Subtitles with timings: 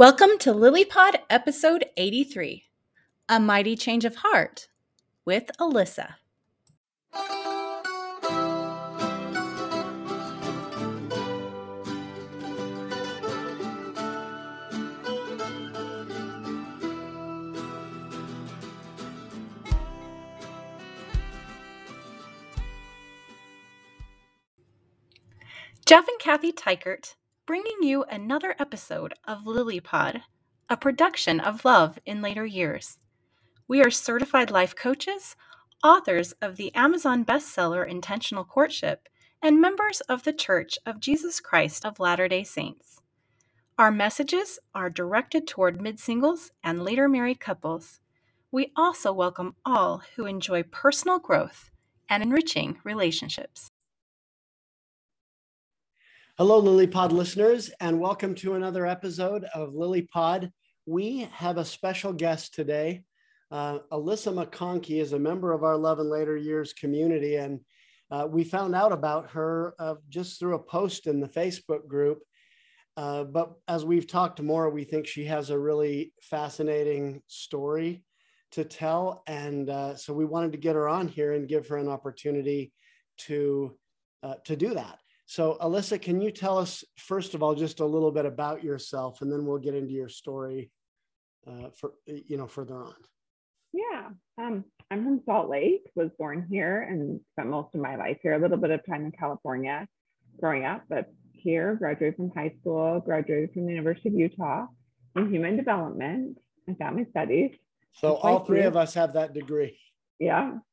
[0.00, 2.64] Welcome to LilyPod episode 83
[3.28, 4.68] A Mighty Change of Heart
[5.26, 6.14] with Alyssa.
[25.84, 27.16] Jeff and Kathy Teichert
[27.50, 30.22] bringing you another episode of LilyPod,
[30.68, 32.96] a production of Love in Later Years.
[33.66, 35.34] We are certified life coaches,
[35.82, 39.08] authors of the Amazon bestseller Intentional Courtship,
[39.42, 43.00] and members of the Church of Jesus Christ of Latter day Saints.
[43.76, 47.98] Our messages are directed toward mid singles and later married couples.
[48.52, 51.68] We also welcome all who enjoy personal growth
[52.08, 53.69] and enriching relationships.
[56.40, 60.50] Hello, LilyPod listeners, and welcome to another episode of LilyPod.
[60.86, 63.04] We have a special guest today.
[63.50, 67.60] Uh, Alyssa McConkey is a member of our Love and Later Years community, and
[68.10, 72.22] uh, we found out about her uh, just through a post in the Facebook group.
[72.96, 78.02] Uh, but as we've talked more, we think she has a really fascinating story
[78.52, 79.22] to tell.
[79.26, 82.72] And uh, so we wanted to get her on here and give her an opportunity
[83.26, 83.76] to,
[84.22, 85.00] uh, to do that.
[85.30, 89.22] So, Alyssa, can you tell us, first of all, just a little bit about yourself,
[89.22, 90.72] and then we'll get into your story
[91.46, 92.96] uh, for, you know, further on.
[93.72, 98.18] Yeah, um, I'm from Salt Lake, was born here and spent most of my life
[98.24, 99.86] here, a little bit of time in California
[100.40, 104.66] growing up, but here, graduated from high school, graduated from the University of Utah
[105.14, 107.52] in human development I got my studies.
[107.92, 109.78] So all three of us have that degree.
[110.18, 110.58] Yeah.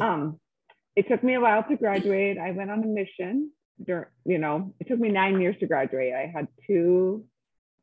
[0.00, 0.38] Um,
[0.94, 2.38] it took me a while to graduate.
[2.38, 3.50] I went on a mission
[3.86, 6.14] you know, it took me nine years to graduate.
[6.14, 7.24] I had two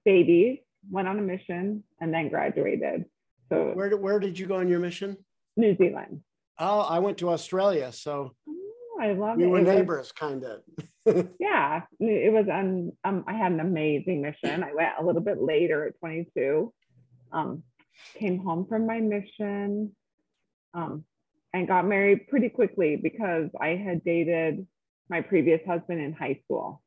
[0.06, 0.60] babies,
[0.90, 3.06] went on a mission, and then graduated.
[3.50, 5.18] So where where did you go on your mission?
[5.56, 6.22] New Zealand.
[6.60, 7.92] Oh, I went to Australia.
[7.92, 9.48] So oh, I love we it.
[9.48, 10.62] were it neighbors, kind of.
[11.40, 12.48] yeah, it was.
[12.52, 14.64] Um, um, I had an amazing mission.
[14.64, 16.74] I went a little bit later at 22.
[17.32, 17.64] Um,
[18.16, 19.96] came home from my mission.
[20.74, 21.06] Um,
[21.54, 24.68] and got married pretty quickly because I had dated
[25.10, 26.82] my previous husband in high school.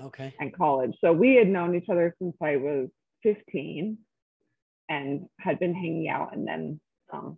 [0.00, 0.34] Okay.
[0.38, 0.94] And college.
[1.00, 2.88] So we had known each other since I was
[3.22, 3.98] 15
[4.88, 6.34] and had been hanging out.
[6.34, 6.80] And then
[7.12, 7.36] um,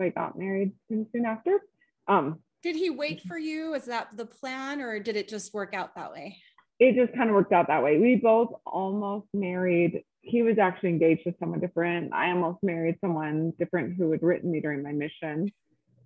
[0.00, 1.60] I got married soon, soon after.
[2.08, 3.74] Um, did he wait for you?
[3.74, 6.38] Is that the plan or did it just work out that way?
[6.78, 7.98] It just kind of worked out that way.
[7.98, 10.04] We both almost married.
[10.20, 12.12] He was actually engaged to someone different.
[12.12, 15.50] I almost married someone different who had written me during my mission,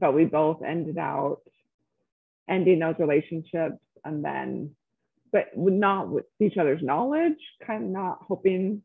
[0.01, 1.41] but we both ended out
[2.49, 4.71] ending those relationships and then
[5.33, 8.83] but not with each other's knowledge kind of not hoping.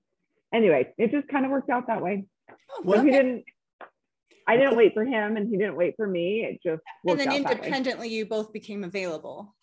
[0.53, 2.25] Anyway it just kind of worked out that way.
[2.49, 3.45] Oh, well, he didn't
[4.47, 6.44] i didn't wait for him and he didn't wait for me.
[6.44, 9.55] It just and then independently you both became available.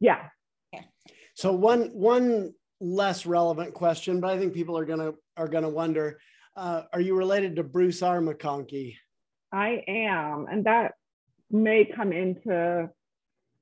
[0.00, 0.28] Yeah.
[0.74, 0.86] Okay.
[1.34, 6.18] so one one less relevant question but i think people are gonna are gonna wonder
[6.56, 8.20] uh, are you related to bruce r.
[8.20, 8.96] Mcconkey
[9.52, 10.94] i am and that
[11.50, 12.90] may come into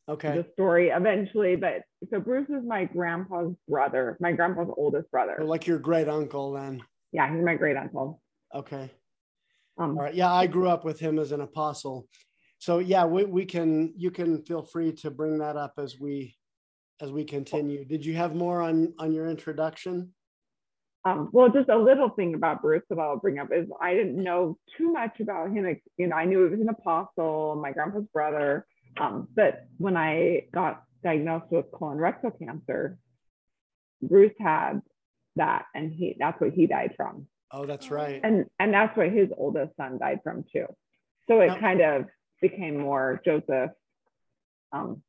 [0.08, 0.36] okay.
[0.36, 5.36] the story eventually but so bruce is my grandpa's brother my grandpa's oldest brother.
[5.38, 6.82] So like your great uncle then?
[7.12, 8.20] Yeah he's my great uncle.
[8.54, 8.90] Okay.
[9.78, 10.14] Um, all right.
[10.14, 12.08] Yeah i grew up with him as an apostle.
[12.58, 16.34] So yeah we, we can you can feel free to bring that up as we
[17.00, 17.84] as we continue.
[17.84, 20.12] Did you have more on on your introduction?
[21.04, 24.22] Um, well, just a little thing about Bruce that I'll bring up is I didn't
[24.22, 25.76] know too much about him.
[25.96, 28.66] You know, I knew he was an apostle, my grandpa's brother,
[29.00, 32.98] um, but when I got diagnosed with colon rectal cancer,
[34.00, 34.82] Bruce had
[35.36, 37.26] that, and he that's what he died from.
[37.50, 38.20] Oh, that's right.
[38.22, 40.66] And and that's what his oldest son died from too.
[41.28, 42.06] So it kind of
[42.40, 43.70] became more Joseph.
[44.72, 45.02] Um,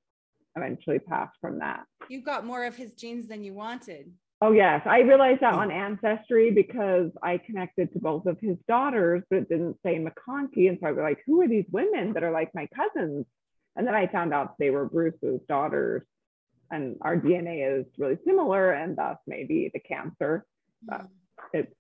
[0.56, 1.86] eventually passed from that.
[2.10, 4.12] You got more of his genes than you wanted.
[4.42, 9.24] Oh yes, I realized that on Ancestry because I connected to both of his daughters,
[9.30, 12.24] but it didn't say McConkey, and so I was like, "Who are these women that
[12.24, 13.26] are like my cousins?"
[13.76, 16.04] And then I found out they were Bruce's daughters,
[16.72, 20.46] and our DNA is really similar, and thus maybe the cancer.
[20.84, 21.58] But hmm.
[21.58, 21.76] it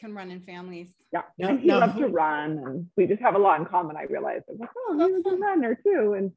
[0.00, 0.88] can run in families.
[1.12, 1.78] Yeah, no, and he no.
[1.78, 3.96] loves to run, and we just have a lot in common.
[3.96, 6.32] I realized, like, oh, oh he was a runner too, and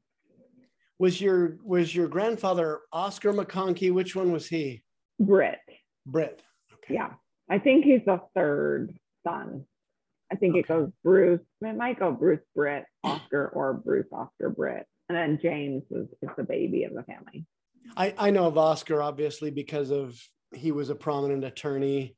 [0.98, 3.92] was your was your grandfather Oscar McConkey?
[3.92, 4.82] Which one was he?
[5.20, 5.58] Britt.
[6.06, 6.42] Britt.
[6.84, 6.94] Okay.
[6.94, 7.10] Yeah,
[7.50, 8.94] I think he's the third
[9.24, 9.64] son.
[10.32, 10.60] I think okay.
[10.60, 11.40] it goes Bruce.
[11.60, 16.30] It might go Bruce Britt Oscar or Bruce Oscar Britt, and then James is, is
[16.36, 17.46] the baby of the family.
[17.96, 20.20] I, I know of Oscar obviously because of
[20.54, 22.16] he was a prominent attorney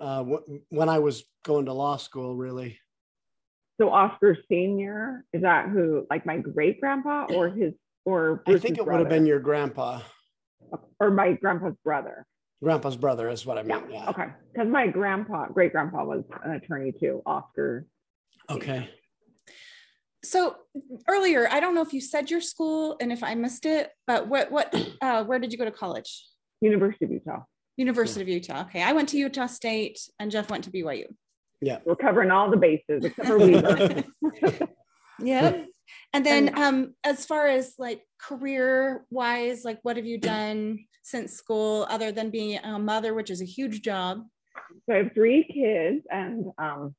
[0.00, 0.24] uh,
[0.68, 2.78] when I was going to law school, really.
[3.80, 7.72] So Oscar Senior is that who, like my great grandpa, or his,
[8.04, 8.98] or Bruce's I think it brother?
[8.98, 10.00] would have been your grandpa,
[10.98, 12.26] or my grandpa's brother.
[12.62, 13.82] Grandpa's brother is what I mean.
[13.90, 14.04] Yeah.
[14.04, 14.10] yeah.
[14.10, 14.26] Okay.
[14.52, 17.86] Because my grandpa, great grandpa, was an attorney too, Oscar.
[18.50, 18.90] Okay.
[20.22, 20.56] So
[21.08, 24.28] earlier, I don't know if you said your school and if I missed it, but
[24.28, 26.26] what what uh, where did you go to college?
[26.60, 27.42] University of Utah.
[27.76, 28.24] University yeah.
[28.24, 28.60] of Utah.
[28.62, 31.06] Okay, I went to Utah State, and Jeff went to BYU.
[31.62, 34.04] Yeah, we're covering all the bases except for Weber.
[35.18, 35.64] yeah,
[36.12, 41.32] and then um, as far as like career wise, like what have you done since
[41.32, 44.24] school other than being a mother, which is a huge job?
[44.86, 46.94] So I have three kids, and um,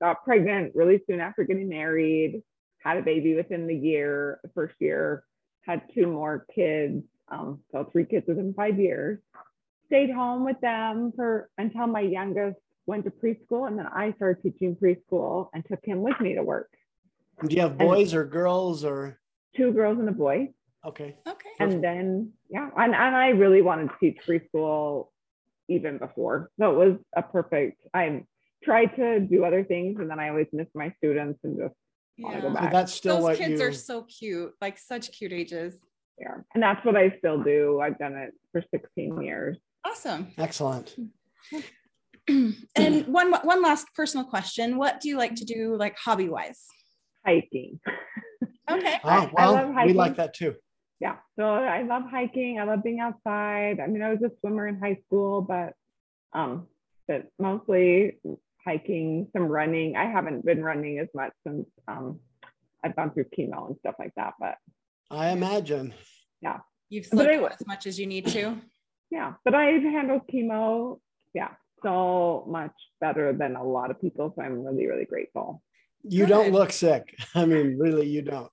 [0.00, 2.42] got pregnant really soon after getting married.
[2.78, 5.24] Had a baby within the year, the first year.
[5.66, 9.20] Had two more kids, um, so three kids within five years
[9.90, 14.40] stayed home with them for until my youngest went to preschool and then I started
[14.40, 16.70] teaching preschool and took him with me to work.
[17.46, 19.18] Do you have boys and or girls or
[19.56, 20.50] two girls and a boy?
[20.86, 21.16] Okay.
[21.26, 21.50] Okay.
[21.58, 25.08] And then yeah, and, and I really wanted to teach preschool
[25.68, 26.50] even before.
[26.58, 28.24] So it was a perfect I
[28.62, 31.74] tried to do other things and then I always missed my students and just
[32.16, 32.40] yeah.
[32.40, 32.64] go back.
[32.64, 33.66] So that's still Those kids you...
[33.66, 35.74] are so cute, like such cute ages.
[36.18, 36.36] Yeah.
[36.54, 37.80] And that's what I still do.
[37.80, 39.56] I've done it for 16 years.
[39.86, 40.28] Awesome.
[40.36, 40.94] Excellent.
[42.28, 46.66] and one one last personal question: What do you like to do, like hobby wise?
[47.26, 47.80] Hiking.
[48.70, 48.98] Okay.
[49.04, 49.92] Oh, well, I love hiking.
[49.94, 50.54] we like that too.
[51.00, 51.16] Yeah.
[51.38, 52.60] So I love hiking.
[52.60, 53.80] I love being outside.
[53.80, 55.72] I mean, I was a swimmer in high school, but
[56.32, 56.68] um,
[57.08, 58.18] but mostly
[58.64, 59.96] hiking, some running.
[59.96, 62.20] I haven't been running as much since um,
[62.84, 64.34] I've gone through chemo and stuff like that.
[64.38, 64.56] But
[65.10, 65.94] I imagine.
[66.40, 66.58] Yeah.
[66.90, 68.56] You've slept as much as you need to
[69.10, 70.98] yeah but i've handled chemo
[71.34, 71.50] yeah
[71.82, 75.62] so much better than a lot of people so i'm really really grateful
[76.02, 76.28] you Good.
[76.30, 78.50] don't look sick i mean really you don't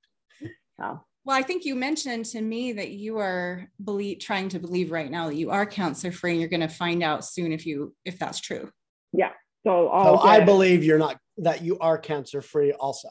[0.79, 0.97] yeah.
[1.25, 5.11] Well, I think you mentioned to me that you are believe, trying to believe right
[5.11, 7.93] now that you are cancer free, and you're going to find out soon if you
[8.05, 8.69] if that's true.
[9.11, 9.31] Yeah.
[9.65, 13.09] So, so I believe you're not that you are cancer free also.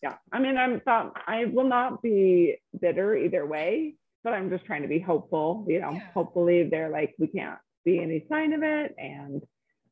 [0.00, 0.14] Yeah.
[0.30, 3.96] I mean, I'm I will not be bitter either way
[4.26, 5.64] but I'm just trying to be hopeful.
[5.68, 6.00] You know, yeah.
[6.12, 8.92] hopefully they're like, we can't see any sign of it.
[8.98, 9.40] And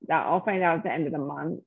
[0.08, 1.60] that I'll find out at the end of the month.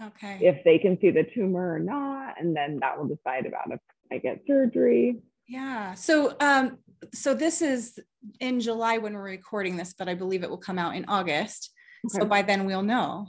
[0.00, 0.38] Okay.
[0.40, 2.40] If they can see the tumor or not.
[2.40, 3.80] And then that will decide about if
[4.10, 5.22] I get surgery.
[5.48, 5.94] Yeah.
[5.94, 6.78] So um,
[7.12, 7.98] so this is
[8.40, 11.70] in July when we're recording this, but I believe it will come out in August.
[12.06, 12.20] Okay.
[12.20, 13.28] So by then we'll know.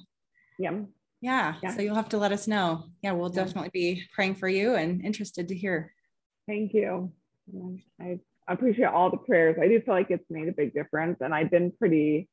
[0.60, 0.80] Yeah.
[1.22, 1.56] yeah.
[1.62, 1.76] Yeah.
[1.76, 2.86] So you'll have to let us know.
[3.02, 3.44] Yeah, we'll yeah.
[3.44, 5.94] definitely be praying for you and interested to hear.
[6.48, 7.12] Thank you.
[8.00, 9.58] I I appreciate all the prayers.
[9.62, 11.18] I do feel like it's made a big difference.
[11.22, 12.28] And I've been pretty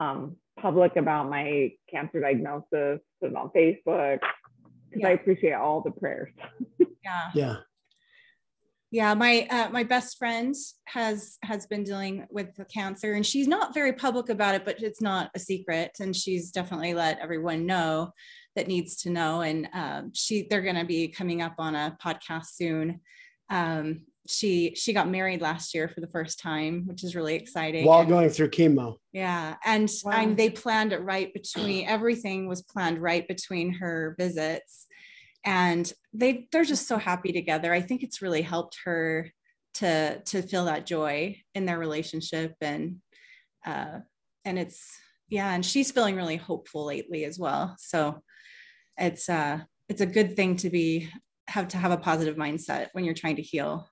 [0.00, 4.20] um, public about my cancer diagnosis, put on Facebook,
[4.90, 5.08] because yeah.
[5.08, 6.32] I appreciate all the prayers.
[7.04, 7.30] yeah.
[7.34, 7.56] Yeah.
[8.92, 13.48] Yeah, my uh, my best friend has has been dealing with the cancer, and she's
[13.48, 17.66] not very public about it, but it's not a secret, and she's definitely let everyone
[17.66, 18.12] know
[18.54, 19.40] that needs to know.
[19.40, 23.00] And um, she they're going to be coming up on a podcast soon,
[23.50, 27.84] um, she she got married last year for the first time, which is really exciting.
[27.84, 28.96] While and, going through chemo.
[29.12, 30.12] Yeah, and wow.
[30.12, 34.86] and they planned it right between everything was planned right between her visits,
[35.44, 37.72] and they they're just so happy together.
[37.72, 39.30] I think it's really helped her
[39.76, 42.96] to to feel that joy in their relationship and
[43.66, 43.98] uh
[44.44, 44.90] and it's
[45.28, 48.22] yeah and she's feeling really hopeful lately as well so
[48.96, 51.10] it's uh it's a good thing to be
[51.48, 53.86] have to have a positive mindset when you're trying to heal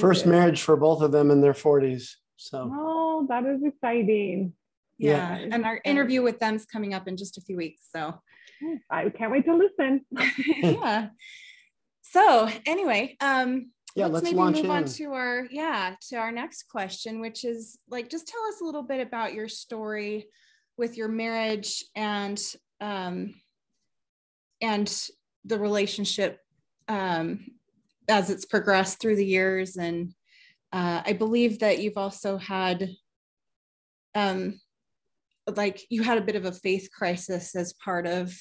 [0.00, 2.12] first marriage for both of them in their 40s.
[2.36, 4.52] So, oh, that is exciting.
[4.96, 5.38] Yeah.
[5.38, 5.48] yeah.
[5.52, 7.82] And our interview with them is coming up in just a few weeks.
[7.94, 8.20] So,
[8.90, 10.04] I can't wait to listen.
[10.62, 11.08] yeah.
[12.02, 14.70] So, anyway, um, yeah, let's, let's maybe move in.
[14.70, 18.64] on to our yeah to our next question, which is like just tell us a
[18.64, 20.26] little bit about your story
[20.76, 22.40] with your marriage and
[22.80, 23.34] um,
[24.60, 25.08] and
[25.44, 26.40] the relationship
[26.88, 27.44] um,
[28.08, 29.76] as it's progressed through the years.
[29.76, 30.12] And
[30.72, 32.90] uh, I believe that you've also had,
[34.14, 34.60] um,
[35.46, 38.34] like, you had a bit of a faith crisis as part of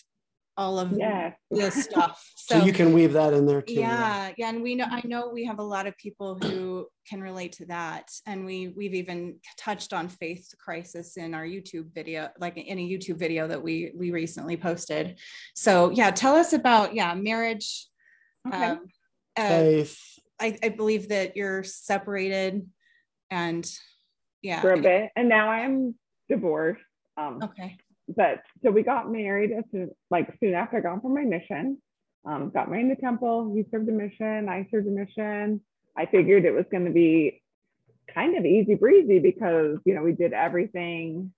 [0.57, 1.33] all of yeah.
[1.51, 2.31] the stuff.
[2.35, 3.75] So, so, you can weave that in there too.
[3.75, 7.21] Yeah, yeah, and we know I know we have a lot of people who can
[7.21, 12.29] relate to that, and we we've even touched on faith crisis in our YouTube video,
[12.39, 15.19] like in a YouTube video that we we recently posted.
[15.55, 17.87] So yeah, tell us about yeah marriage.
[18.47, 18.65] Okay.
[18.65, 18.87] Um,
[19.37, 19.99] uh, faith.
[20.39, 22.67] I, I believe that you're separated
[23.29, 23.69] and
[24.41, 24.61] yeah.
[24.61, 25.11] For a bit.
[25.15, 25.95] And now I'm
[26.29, 26.81] divorced.
[27.17, 27.75] Um, okay.
[28.07, 31.81] but so we got married as soon, like soon after I got from my mission.
[32.25, 33.53] Um, got married in the temple.
[33.55, 34.47] He served a mission.
[34.49, 35.61] I served a mission.
[35.97, 37.41] I figured it was going to be
[38.13, 41.33] kind of easy breezy because you know we did everything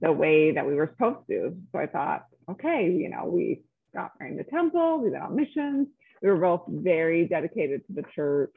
[0.00, 1.56] the way that we were supposed to.
[1.70, 3.62] So I thought, okay, you know, we
[3.94, 4.98] got married in the temple.
[4.98, 5.88] We went on missions.
[6.22, 8.56] We were both very dedicated to the church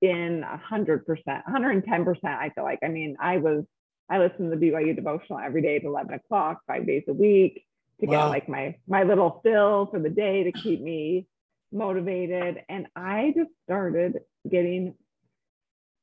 [0.00, 2.24] in a hundred percent, 110 percent.
[2.40, 2.80] I feel like.
[2.82, 3.64] I mean, I was
[4.10, 7.64] I listened to the BYU devotional every day at 11 o'clock, five days a week
[8.00, 8.24] to wow.
[8.24, 11.26] get like my my little fill for the day to keep me
[11.72, 12.62] motivated.
[12.68, 14.94] And I just started getting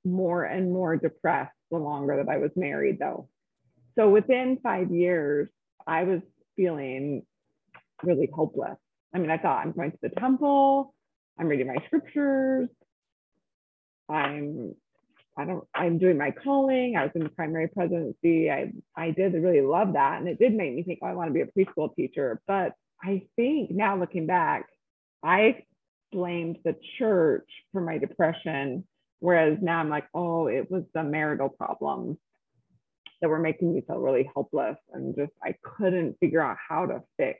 [0.04, 3.28] more and more depressed the longer that I was married, though.
[3.98, 5.50] So within five years,
[5.88, 6.22] I was
[6.56, 7.26] feeling
[8.04, 8.78] really hopeless.
[9.16, 10.94] I mean, I thought I'm going to the temple,
[11.40, 12.68] I'm reading my scriptures,
[14.10, 14.76] I'm
[15.38, 16.96] I don't I'm doing my calling.
[16.98, 18.50] I was in the primary presidency.
[18.52, 20.20] I I did really love that.
[20.20, 22.42] And it did make me think, oh, I want to be a preschool teacher.
[22.48, 24.66] But I think now looking back,
[25.24, 25.64] I
[26.12, 28.86] blamed the church for my depression.
[29.20, 32.18] Whereas now I'm like, oh, it was the marital problems
[33.22, 37.02] that were making me feel really helpless and just I couldn't figure out how to
[37.18, 37.40] fix.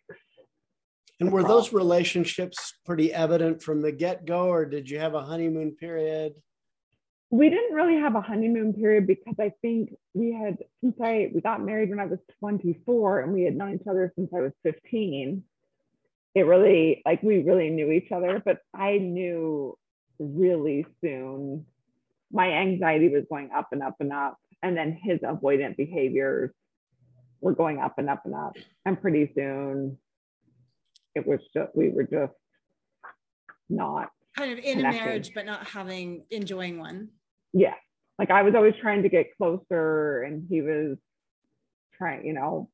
[1.20, 5.72] And were those relationships pretty evident from the get-go, or did you have a honeymoon
[5.72, 6.34] period?
[7.32, 11.42] we didn't really have a honeymoon period because I think we had since I we
[11.42, 14.52] got married when I was 24 and we had known each other since I was
[14.64, 15.44] 15.
[16.36, 19.78] It really like we really knew each other, but I knew
[20.20, 21.66] really soon
[22.32, 26.52] my anxiety was going up and up and up and then his avoidant behaviors
[27.42, 28.56] were going up and up and up
[28.86, 29.98] and pretty soon
[31.16, 32.34] it was just we were just
[33.70, 35.02] not kind of in connecting.
[35.02, 37.10] a marriage but not having enjoying one.
[37.54, 37.74] Yeah.
[38.20, 40.98] Like i was always trying to get closer and he was
[41.98, 42.70] trying you know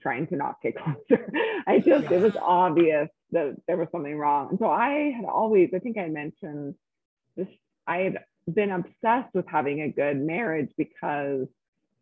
[0.00, 1.32] trying to not get closer.
[1.66, 4.50] I just it was obvious that there was something wrong.
[4.50, 6.74] And so i had always i think i mentioned
[7.36, 7.48] this
[7.86, 8.18] i had
[8.52, 11.48] been obsessed with having a good marriage because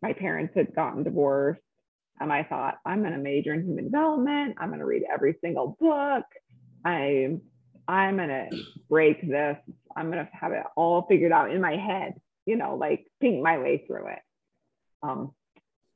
[0.01, 1.61] my parents had gotten divorced
[2.19, 5.35] and i thought i'm going to major in human development i'm going to read every
[5.41, 6.25] single book
[6.85, 7.37] i
[7.87, 8.49] I'm gonna
[8.89, 9.57] break this.
[9.95, 12.15] I'm gonna have it all figured out in my head,
[12.45, 14.19] you know, like think my way through it.
[15.01, 15.31] Um,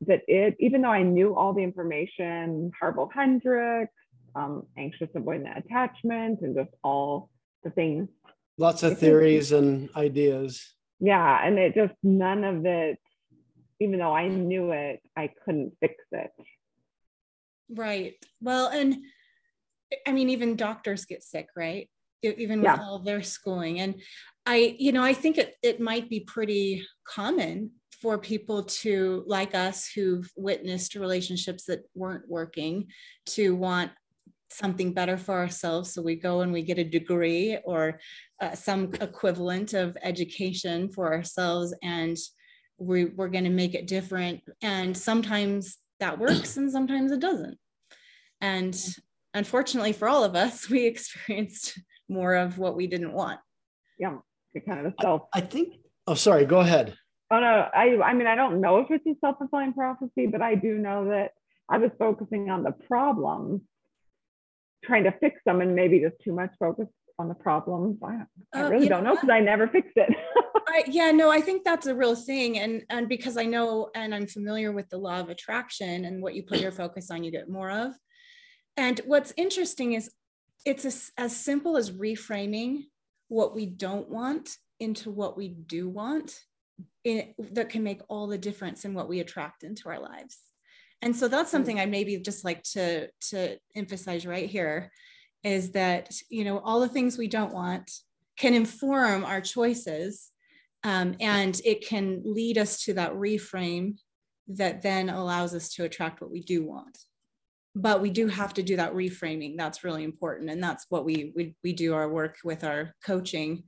[0.02, 3.92] that it, even though I knew all the information, Harville Hendrix,
[4.36, 7.30] um, anxious avoidant attachment, and just all
[7.64, 8.10] the things.
[8.58, 10.74] Lots of theories and ideas.
[11.00, 13.00] Yeah, and it just none of it.
[13.80, 16.32] Even though I knew it, I couldn't fix it.
[17.70, 18.14] Right.
[18.42, 18.98] Well, and
[20.06, 21.90] I mean, even doctors get sick, right?
[22.24, 22.80] Even with yeah.
[22.82, 23.80] all their schooling.
[23.80, 24.02] And
[24.46, 29.56] I, you know, I think it, it might be pretty common for people to, like
[29.56, 32.88] us, who've witnessed relationships that weren't working,
[33.28, 33.92] to want
[34.50, 35.94] something better for ourselves.
[35.94, 38.00] So we go and we get a degree or
[38.42, 42.18] uh, some equivalent of education for ourselves, and
[42.78, 44.42] we, we're going to make it different.
[44.62, 47.58] And sometimes that works, and sometimes it doesn't.
[48.42, 48.80] And
[49.34, 51.80] unfortunately for all of us, we experienced
[52.10, 53.40] more of what we didn't want.
[54.00, 54.18] Yeah,
[54.54, 55.24] it kind of self.
[55.34, 55.76] I think.
[56.06, 56.46] Oh, sorry.
[56.46, 56.96] Go ahead.
[57.30, 60.42] Oh no, I I mean I don't know if it's a self fulfilling prophecy, but
[60.42, 61.32] I do know that
[61.70, 63.62] I was focusing on the problems,
[64.86, 66.88] trying to fix them, and maybe just too much focus
[67.20, 67.98] on the problem.
[68.04, 70.16] I, I uh, really don't know because I never fixed it.
[70.68, 74.14] I, yeah, no, I think that's a real thing, and and because I know and
[74.14, 77.32] I'm familiar with the law of attraction and what you put your focus on, you
[77.32, 77.94] get more of.
[78.76, 80.12] And what's interesting is
[80.66, 82.84] it's as, as simple as reframing
[83.28, 86.40] what we don't want into what we do want
[87.04, 90.40] in, that can make all the difference in what we attract into our lives.
[91.02, 94.92] And so that's something I maybe just like to, to emphasize right here
[95.48, 97.90] is that, you know, all the things we don't want
[98.38, 100.32] can inform our choices
[100.84, 103.96] um, and it can lead us to that reframe
[104.50, 106.98] that then allows us to attract what we do want.
[107.76, 109.58] But we do have to do that reframing.
[109.58, 113.64] That's really important and that's what we we, we do our work with our coaching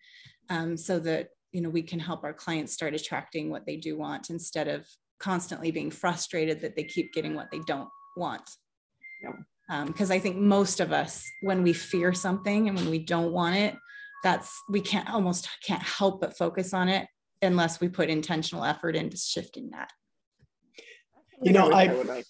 [0.50, 3.98] um, so that you know we can help our clients start attracting what they do
[3.98, 4.86] want instead of
[5.20, 8.50] constantly being frustrated that they keep getting what they don't want
[9.86, 13.32] because um, i think most of us when we fear something and when we don't
[13.32, 13.76] want it
[14.24, 17.08] that's we can't almost can't help but focus on it
[17.42, 19.92] unless we put intentional effort into shifting that
[21.42, 22.24] you know i, I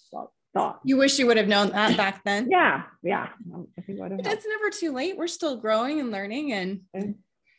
[0.54, 0.80] thought.
[0.84, 2.48] You wish you would have known that back then.
[2.50, 3.28] yeah, yeah.
[3.78, 5.16] I think but it's never too late.
[5.16, 7.14] We're still growing and learning, and okay.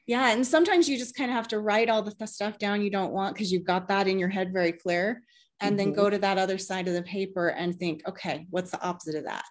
[0.07, 0.31] yeah.
[0.31, 3.13] And sometimes you just kind of have to write all the stuff down you don't
[3.13, 5.23] want because you've got that in your head very clear.
[5.61, 8.81] and then go to that other side of the paper and think, okay, what's the
[8.81, 9.45] opposite of that?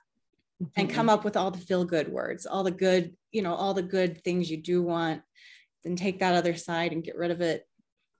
[0.77, 0.93] And Mhm.
[0.93, 3.83] come up with all the feel good words, all the good, you know, all the
[3.83, 5.23] good things you do want.
[5.83, 7.67] Then take that other side and get rid of it.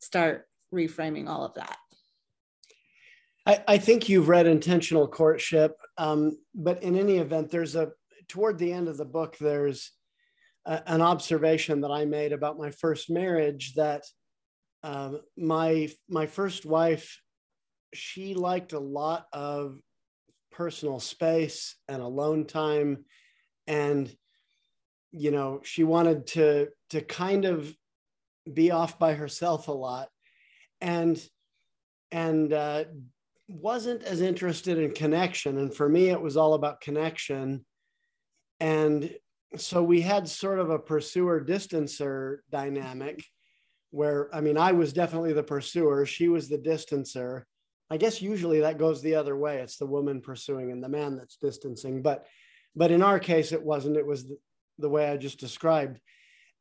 [0.01, 1.77] Start reframing all of that.
[3.47, 7.93] I, I think you've read Intentional Courtship, um, but in any event, there's a
[8.29, 9.91] toward the end of the book, there's
[10.65, 14.05] a, an observation that I made about my first marriage that
[14.83, 17.21] um, my my first wife,
[17.93, 19.79] she liked a lot of
[20.61, 23.07] personal space and alone time,
[23.67, 24.15] and
[25.11, 27.75] you know she wanted to to kind of
[28.53, 30.09] be off by herself a lot,
[30.83, 31.19] and
[32.13, 32.85] and uh,
[33.49, 35.57] wasn't as interested in connection.
[35.57, 37.65] And for me, it was all about connection.
[38.61, 39.15] And
[39.57, 43.25] so we had sort of a pursuer distancer dynamic
[43.93, 47.45] where, I mean, I was definitely the pursuer, she was the distancer.
[47.91, 49.59] I guess usually that goes the other way.
[49.59, 52.03] It's the woman pursuing and the man that's distancing.
[52.03, 52.27] But
[52.77, 53.97] but in our case, it wasn't.
[53.97, 54.39] It was the,
[54.79, 56.01] the way I just described.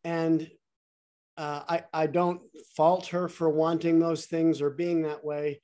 [0.04, 0.50] And
[1.38, 2.42] uh, I, I don't
[2.76, 5.62] fault her for wanting those things or being that way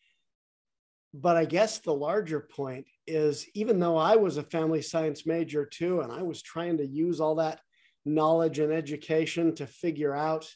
[1.22, 5.66] but I guess the larger point is even though I was a family science major
[5.66, 7.62] too, and I was trying to use all that
[8.04, 10.54] knowledge and education to figure out,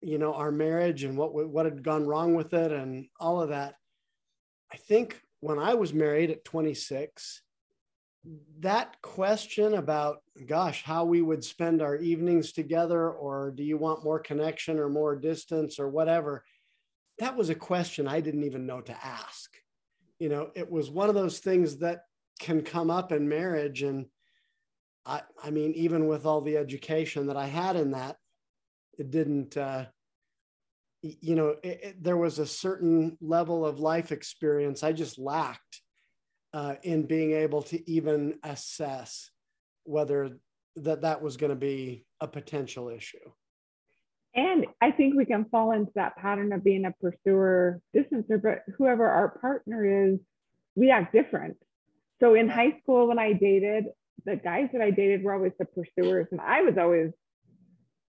[0.00, 3.50] you know, our marriage and what what had gone wrong with it and all of
[3.50, 3.74] that.
[4.74, 7.42] I think when I was married at 26,
[8.58, 14.02] that question about, gosh, how we would spend our evenings together, or do you want
[14.02, 16.42] more connection or more distance or whatever,
[17.20, 19.54] that was a question I didn't even know to ask.
[20.18, 22.06] You know, it was one of those things that
[22.40, 23.84] can come up in marriage.
[23.84, 24.06] And
[25.06, 28.16] I, I mean, even with all the education that I had in that,
[28.98, 29.84] it didn't, uh,
[31.04, 35.82] you know, it, it, there was a certain level of life experience I just lacked
[36.54, 39.30] uh, in being able to even assess
[39.84, 40.38] whether
[40.76, 43.18] that that was going to be a potential issue.
[44.34, 48.62] And I think we can fall into that pattern of being a pursuer distancer, but
[48.78, 50.18] whoever our partner is,
[50.74, 51.56] we act different.
[52.20, 53.84] So in high school, when I dated,
[54.24, 57.10] the guys that I dated were always the pursuers, and I was always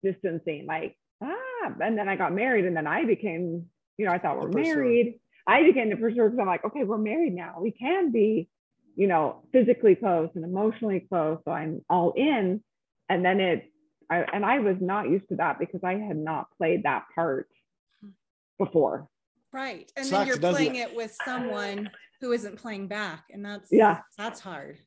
[0.03, 3.65] distancing, like, ah, and then I got married, and then I became,
[3.97, 5.19] you know, I thought we're married.
[5.45, 7.55] I became the pursuer because I'm like, okay, we're married now.
[7.61, 8.49] We can be,
[8.95, 11.39] you know, physically close and emotionally close.
[11.45, 12.61] So I'm all in.
[13.09, 13.71] And then it
[14.09, 17.47] I, and I was not used to that because I had not played that part
[18.57, 19.07] before.
[19.51, 19.91] Right.
[19.95, 20.91] And Sucks, then you're playing it?
[20.91, 21.89] it with someone
[22.21, 23.25] who isn't playing back.
[23.31, 24.01] And that's Yeah.
[24.17, 24.79] that's hard.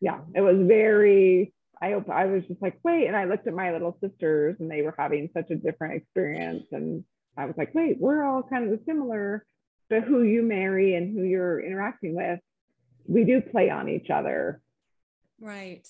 [0.00, 1.52] Yeah, it was very.
[1.80, 4.70] I op- I was just like, wait, and I looked at my little sisters, and
[4.70, 7.04] they were having such a different experience, and
[7.36, 9.44] I was like, wait, we're all kind of similar,
[9.88, 12.40] but who you marry and who you're interacting with,
[13.06, 14.60] we do play on each other.
[15.40, 15.86] Right.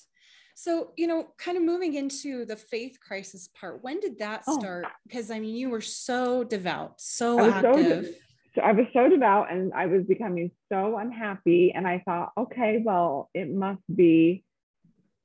[0.55, 4.59] So, you know, kind of moving into the faith crisis part, when did that Oh.
[4.59, 4.87] start?
[5.07, 8.14] Because I mean, you were so devout, so was so de- active.
[8.55, 11.72] So I was so devout and I was becoming so unhappy.
[11.72, 14.44] And I thought, okay, well, it must be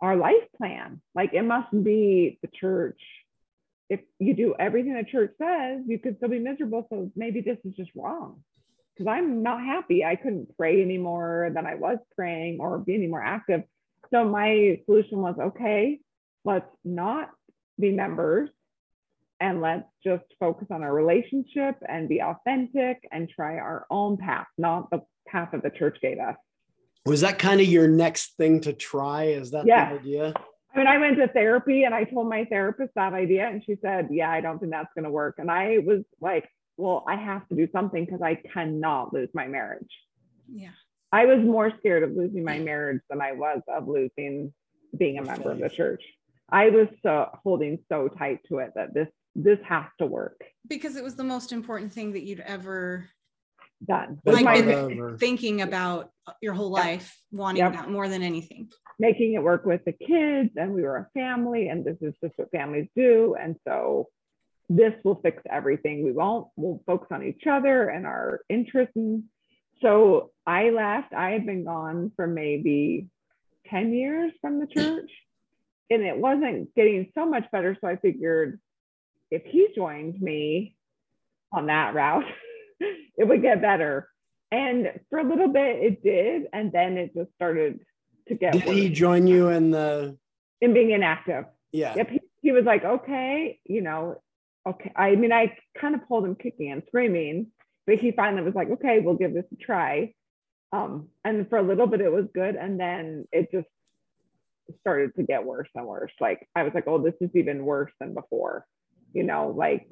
[0.04, 1.02] our life plan.
[1.16, 3.00] Like it must be the church.
[3.90, 6.86] If you do everything the church says, you could still be miserable.
[6.90, 8.44] So maybe this is just wrong.
[8.94, 10.04] Because I'm not happy.
[10.04, 13.64] I couldn't pray anymore than I was praying or be any more active.
[14.12, 16.00] So my solution was okay,
[16.44, 17.30] let's not
[17.80, 18.50] be members
[19.40, 24.48] and let's just focus on our relationship and be authentic and try our own path,
[24.58, 26.36] not the path that the church gave us.
[27.06, 29.26] Was that kind of your next thing to try?
[29.26, 29.94] Is that Yeah.
[29.94, 30.34] the idea?
[30.74, 33.76] I mean, I went to therapy and I told my therapist that idea, and she
[33.82, 35.36] said, Yeah, I don't think that's going to work.
[35.38, 39.48] And I was like, Well, I have to do something because I cannot lose my
[39.48, 39.92] marriage.
[40.52, 40.72] Yeah.
[41.12, 44.54] I was more scared of losing my marriage than I was of losing
[44.98, 46.04] being a member of the church.
[46.50, 50.44] I was so holding so tight to it that this this has to work.
[50.68, 53.10] Because it was the most important thing that you'd ever
[53.86, 54.20] Done.
[54.26, 56.86] Like my, in- part or- thinking about your whole Yep.
[56.86, 57.74] life, wanting Yep.
[57.74, 58.70] that more than anything.
[59.00, 62.38] making it work with the kids and we were a family and this is just
[62.38, 64.08] what families do and so
[64.70, 69.24] this will fix everything we won't we'll focus on each other and our interests and
[69.82, 73.08] so i left i had been gone for maybe
[73.68, 75.10] 10 years from the church
[75.90, 78.60] and it wasn't getting so much better so i figured
[79.32, 80.76] if he joined me
[81.52, 82.24] on that route
[83.18, 84.10] it would get better
[84.52, 87.80] and for a little bit it did and then it just started
[88.28, 90.18] to get Did he worse join you in the?
[90.62, 91.46] in being inactive.
[91.74, 91.94] Yeah.
[91.96, 92.10] Yep.
[92.10, 94.22] He, he was like, okay, you know,
[94.68, 94.92] okay.
[94.96, 97.48] I mean, I kind of pulled him kicking and screaming.
[97.86, 100.14] but he finally was like, okay, we'll give this a try.
[100.72, 102.56] Um, and for a little bit, it was good.
[102.56, 103.68] And then it just
[104.80, 106.14] started to get worse and worse.
[106.22, 108.66] Like I was like, oh, this is even worse than before,
[109.14, 109.86] you know, like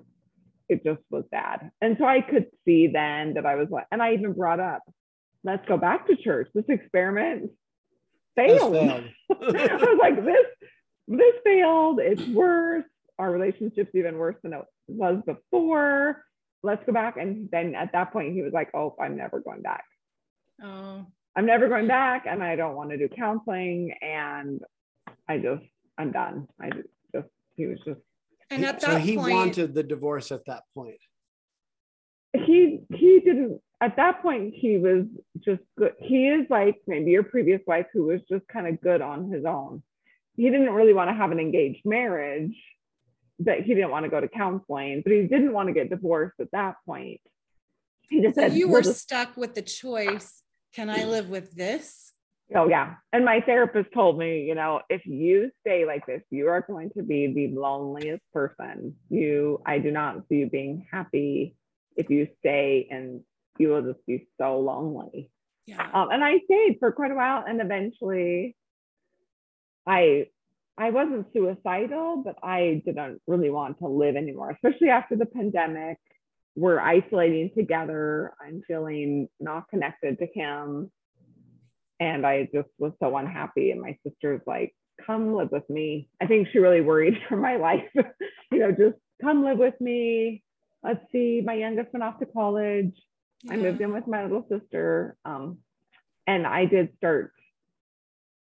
[0.70, 1.72] it just was bad.
[1.82, 4.82] And so I could see then that I was like, and I even brought up,
[5.44, 6.50] let's go back to church.
[6.54, 7.52] This experiment
[8.36, 8.74] failed.
[8.74, 9.04] failed.
[9.32, 10.46] I was like, this,
[11.08, 12.00] this failed.
[12.00, 12.86] It's worse.
[13.20, 16.24] Our relationship's even worse than it was before.
[16.64, 17.18] Let's go back.
[17.18, 19.84] And then at that point, he was like, oh, I'm never going back.
[20.64, 21.06] Oh.
[21.36, 23.94] I'm never going back and I don't want to do counseling.
[24.02, 24.62] And
[25.28, 25.64] I just,
[25.98, 26.48] I'm done.
[26.60, 28.00] I just, he was just.
[28.52, 31.00] And at that so he point, wanted the divorce at that point.
[32.34, 35.06] He, he didn't, at that point, he was
[35.40, 35.94] just good.
[36.00, 39.46] He is like maybe your previous wife who was just kind of good on his
[39.46, 39.82] own.
[40.36, 42.56] He didn't really want to have an engaged marriage,
[43.40, 46.40] but he didn't want to go to counseling, but he didn't want to get divorced
[46.40, 47.22] at that point.
[48.10, 51.54] He just so said, you were just, stuck with the choice can I live with
[51.54, 52.14] this?
[52.54, 52.96] Oh, yeah.
[53.14, 56.92] And my therapist told me, you know, if you stay like this, you are going
[56.98, 58.96] to be the loneliest person.
[59.10, 61.56] You, I do not see you being happy
[61.96, 63.22] if you stay and
[63.58, 65.30] you will just be so lonely.
[65.66, 65.90] Yeah.
[65.94, 68.56] Um, and I stayed for quite a while and eventually
[69.86, 70.28] I
[70.78, 76.00] I wasn't suicidal, but I didn't really want to live anymore, especially after the pandemic
[76.56, 78.34] we're isolating together.
[78.42, 80.92] I'm feeling not connected to him.
[82.02, 83.72] And I just was so unhappy.
[83.72, 86.10] And my sister's like, come live with me.
[86.22, 87.88] I think she really worried for my life.
[88.52, 90.44] you know, just come live with me.
[90.84, 91.42] Let's see.
[91.46, 92.94] My youngest went off to college.
[93.44, 93.54] Yeah.
[93.54, 95.16] I moved in with my little sister.
[95.24, 95.60] Um,
[96.28, 97.32] and I did start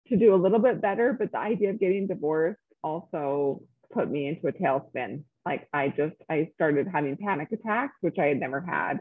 [0.09, 4.27] to do a little bit better, but the idea of getting divorced also put me
[4.29, 8.61] into a tailspin like I just I started having panic attacks, which I had never
[8.61, 9.01] had.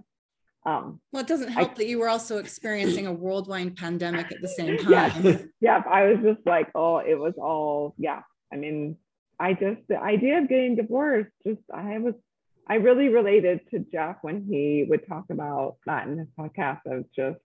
[0.66, 4.42] Um, well, it doesn't help I, that you were also experiencing a worldwide pandemic at
[4.42, 5.26] the same time.
[5.26, 8.22] Yeah, yeah, I was just like, oh, it was all yeah.
[8.52, 8.98] I mean,
[9.40, 12.14] I just the idea of getting divorced, just I was
[12.68, 17.06] I really related to Jeff when he would talk about that in his podcast of
[17.14, 17.40] just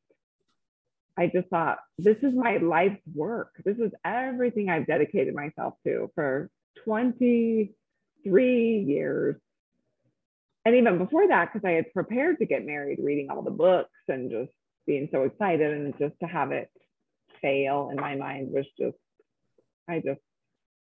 [1.16, 3.50] I just thought this is my life's work.
[3.64, 6.48] This is everything I've dedicated myself to for
[6.84, 9.34] 23 years.
[10.68, 13.88] And even before that, because I had prepared to get married, reading all the books
[14.06, 14.52] and just
[14.86, 16.70] being so excited, and just to have it
[17.40, 18.98] fail in my mind was just,
[19.88, 20.20] I just,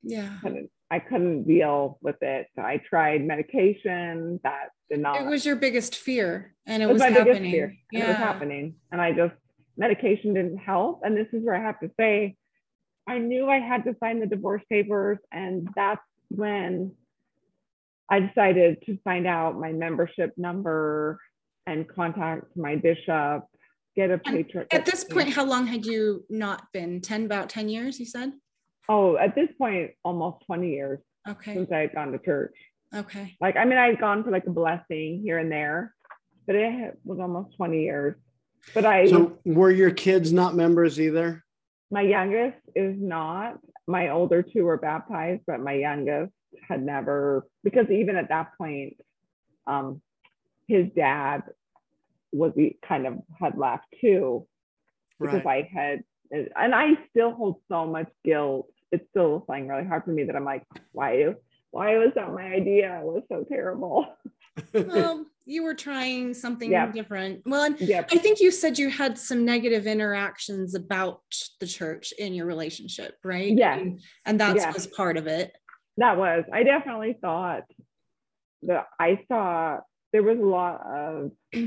[0.02, 2.48] yeah, couldn't, I couldn't deal with it.
[2.56, 5.20] So I tried medication that did not.
[5.20, 7.34] It was your biggest fear, and it, it was, was, my happening.
[7.34, 7.76] biggest fear.
[7.92, 8.06] Yeah.
[8.06, 9.36] It was happening, and I just
[9.76, 11.02] medication didn't help.
[11.04, 12.38] And this is where I have to say,
[13.06, 16.94] I knew I had to sign the divorce papers, and that's when
[18.14, 21.20] I decided to find out my membership number
[21.66, 23.46] and contact my bishop,
[23.96, 24.68] get a patriot.
[24.72, 27.02] At this point, how long had you not been?
[27.02, 28.34] 10, about 10 years, you said?
[28.88, 31.00] Oh, at this point, almost 20 years.
[31.28, 31.56] Okay.
[31.56, 32.54] Since I had gone to church.
[32.94, 33.36] Okay.
[33.42, 35.96] Like, I mean, I had gone for like a blessing here and there,
[36.46, 38.16] but it was almost 20 years.
[38.76, 39.08] But I.
[39.08, 41.44] So were your kids not members either?
[41.90, 43.58] My youngest is not.
[43.88, 46.32] My older two were baptized, but my youngest
[46.68, 48.98] had never because even at that point
[49.68, 50.02] um,
[50.68, 51.44] his dad
[52.32, 54.46] was he kind of had left too
[55.20, 55.70] because right.
[55.74, 58.68] I had and I still hold so much guilt.
[58.92, 61.36] It's still something really hard for me that I'm like, why
[61.72, 63.00] why was that my idea?
[63.00, 64.06] It was so terrible.
[64.74, 66.94] well, you were trying something yep.
[66.94, 67.42] different.
[67.46, 68.10] Well, yep.
[68.12, 71.22] I think you said you had some negative interactions about
[71.60, 73.52] the church in your relationship, right?
[73.58, 73.76] Yeah.
[73.76, 74.72] And, and that yeah.
[74.72, 75.54] was part of it
[75.98, 77.64] that was i definitely thought
[78.64, 79.78] that i saw
[80.12, 81.32] there was a lot of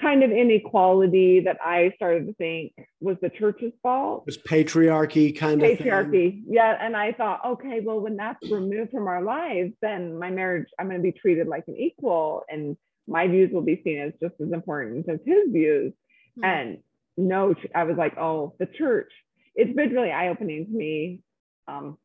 [0.00, 4.24] kind of inequality that i started to think was the church's fault.
[4.26, 8.50] It was patriarchy kind patriarchy, of patriarchy yeah and i thought okay well when that's
[8.50, 12.42] removed from our lives then my marriage i'm going to be treated like an equal
[12.48, 15.92] and my views will be seen as just as important as his views.
[16.38, 16.44] Mm-hmm.
[16.44, 16.78] and
[17.16, 19.12] no i was like oh the church
[19.54, 21.20] it's been really eye-opening to me
[21.68, 21.96] um,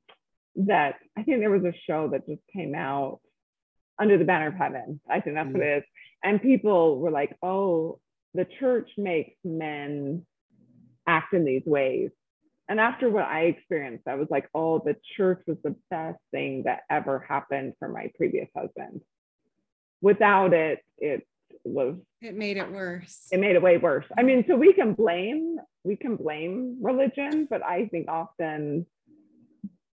[0.55, 3.19] that I think there was a show that just came out
[3.99, 4.99] under the banner of heaven.
[5.09, 5.57] I think that's mm-hmm.
[5.57, 5.83] what it is.
[6.23, 7.99] And people were like, oh,
[8.33, 10.25] the church makes men
[11.07, 12.11] act in these ways.
[12.67, 16.63] And after what I experienced, I was like, oh, the church was the best thing
[16.63, 19.01] that ever happened for my previous husband.
[20.01, 21.25] Without it, it
[21.63, 23.27] was it made it worse.
[23.31, 24.05] It made it way worse.
[24.17, 28.85] I mean, so we can blame we can blame religion, but I think often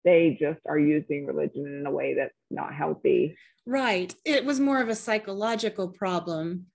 [0.07, 3.37] they just are using religion in a way that's not healthy.
[3.66, 4.14] Right.
[4.25, 6.66] It was more of a psychological problem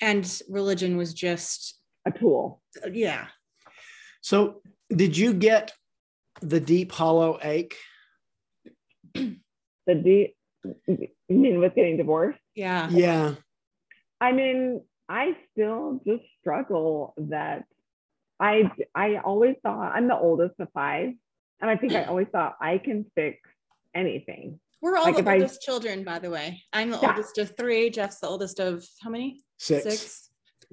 [0.00, 2.62] and religion was just a tool.
[2.90, 3.26] Yeah.
[4.20, 5.72] So, did you get
[6.40, 7.76] the deep hollow ache?
[9.14, 10.36] the deep,
[10.86, 12.38] you mean with getting divorced?
[12.54, 12.88] Yeah.
[12.90, 13.34] Yeah.
[14.20, 17.64] I mean, I still just struggle that
[18.38, 21.14] I I always thought I'm the oldest of five,
[21.60, 23.38] and I think I always thought I can fix
[23.94, 24.60] anything.
[24.82, 26.62] We're all like the oldest I, children, by the way.
[26.72, 27.10] I'm the yeah.
[27.10, 27.90] oldest of three.
[27.90, 29.40] Jeff's the oldest of how many?
[29.58, 29.82] Six.
[29.84, 30.30] Six.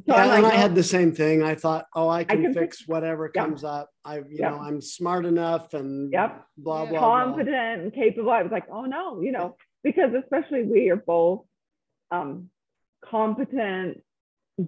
[0.08, 1.43] So yeah, and I had the same thing.
[1.43, 3.46] I thought, oh, I can, I can fix whatever yep.
[3.46, 3.89] comes up.
[4.04, 4.52] I, you yep.
[4.52, 6.43] know, I'm smart enough and yep.
[6.58, 7.84] blah, blah, confident blah.
[7.84, 8.32] and capable.
[8.32, 11.41] I was like, oh no, you know, because especially we are both
[12.10, 12.50] um,
[13.06, 14.02] competent,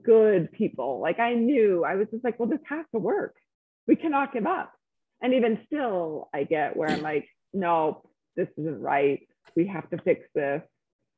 [0.04, 0.99] good people.
[0.99, 3.36] Like I knew I was just like, well, this has to work.
[3.88, 4.71] We cannot give up.
[5.21, 8.04] And even still, I get where I'm like, no,
[8.36, 9.28] this isn't right.
[9.56, 10.62] We have to fix this.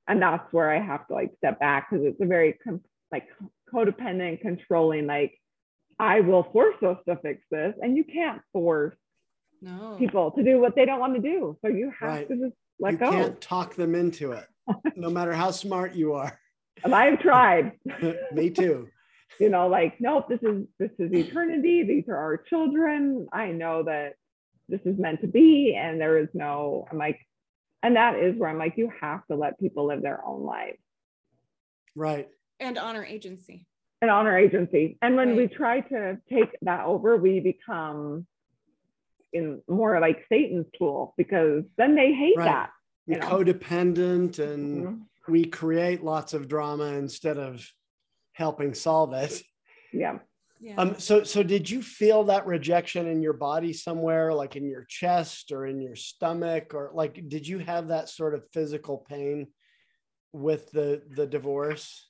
[0.08, 2.58] And that's where I have to like step back because it's a very
[3.12, 3.28] like
[3.74, 5.40] codependent, controlling, like
[6.00, 7.74] I will force us to fix this.
[7.82, 8.96] And you can't force
[9.62, 9.96] no.
[9.98, 11.58] people to do what they don't want to do.
[11.64, 12.28] So you have right.
[12.28, 13.06] to just let you go.
[13.12, 14.46] You can't talk them into it,
[14.96, 16.40] no matter how smart you are.
[16.84, 17.72] And I've tried.
[18.32, 18.88] Me too.
[19.40, 21.84] You know, like, nope, this is this is eternity.
[21.84, 23.28] These are our children.
[23.32, 24.14] I know that
[24.68, 26.88] this is meant to be, and there is no.
[26.92, 27.20] I'm like,
[27.84, 30.78] and that is where I'm like, you have to let people live their own lives.
[31.96, 32.28] Right.
[32.60, 33.66] And honor agency.
[34.02, 34.98] And honor agency.
[35.02, 35.38] And when right.
[35.38, 38.28] we try to take that over, we become
[39.34, 42.46] in more like Satan's tool because then they hate right.
[42.46, 42.70] that.
[43.08, 43.28] You know?
[43.28, 47.70] Codependent and mm-hmm we create lots of drama instead of
[48.38, 49.42] helping solve it.
[49.92, 50.20] Yeah.
[50.60, 50.76] Yeah.
[50.78, 54.86] Um, so, so did you feel that rejection in your body somewhere, like in your
[54.86, 59.48] chest or in your stomach, or like, did you have that sort of physical pain
[60.34, 62.10] with the the divorce?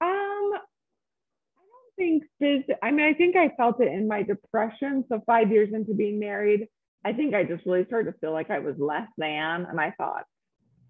[0.00, 2.76] Um, I don't think this.
[2.82, 5.04] I mean, I think I felt it in my depression.
[5.08, 6.68] So five years into being married,
[7.04, 9.92] I think I just really started to feel like I was less than, and I
[9.96, 10.24] thought,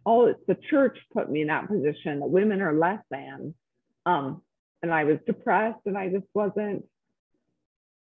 [0.06, 2.20] oh, it's the church put me in that position.
[2.20, 3.54] The women are less than.
[4.06, 4.40] Um,
[4.86, 6.84] and I was depressed and I just wasn't.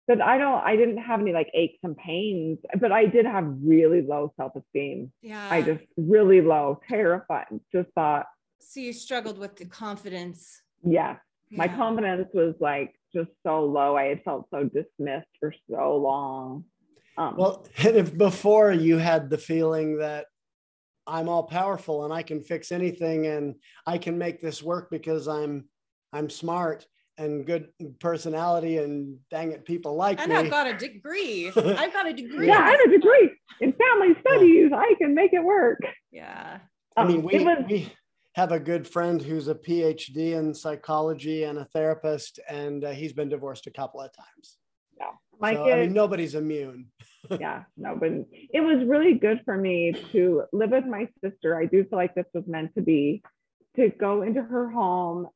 [0.06, 3.46] But I don't, I didn't have any like aches and pains, but I did have
[3.64, 5.14] really low self esteem.
[5.22, 5.48] Yeah.
[5.50, 8.26] I just really low, terrified, just thought.
[8.60, 10.62] So you struggled with the confidence.
[10.84, 11.16] Yeah.
[11.50, 11.58] yeah.
[11.58, 13.96] My confidence was like just so low.
[13.96, 16.66] I had felt so dismissed for so long.
[17.18, 20.26] Um, well, and if before you had the feeling that
[21.08, 23.56] I'm all powerful and I can fix anything and
[23.88, 25.66] I can make this work because I'm
[26.14, 26.86] I'm smart
[27.18, 30.36] and good personality and dang it, people like and me.
[30.36, 31.48] And I've got a degree.
[31.56, 32.48] I've got a degree.
[32.48, 34.70] yeah, I have a degree in family studies.
[34.72, 34.78] Yeah.
[34.78, 35.80] I can make it work.
[36.12, 36.60] Yeah.
[36.96, 37.92] I mean, we, was, we
[38.36, 43.14] have a good friend who's a PhD in psychology and a therapist, and uh, he's
[43.14, 44.58] been divorced a couple of times.
[45.00, 45.12] Yeah.
[45.40, 46.88] My so, kid, I mean, nobody's immune.
[47.40, 48.12] yeah, no, but
[48.54, 51.58] it was really good for me to live with my sister.
[51.58, 53.24] I do feel like this was meant to be
[53.76, 55.28] to go into her home,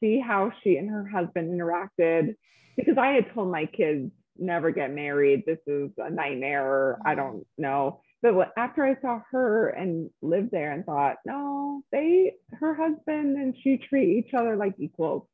[0.00, 2.34] see how she and her husband interacted,
[2.76, 5.44] because I had told my kids never get married.
[5.46, 6.98] This is a nightmare.
[7.04, 7.20] I mm-hmm.
[7.20, 8.00] don't know.
[8.22, 13.54] But after I saw her and lived there and thought, no, they, her husband and
[13.62, 15.26] she treat each other like equals.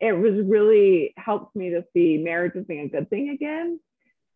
[0.00, 3.78] It was really helped me to see marriage as being a good thing again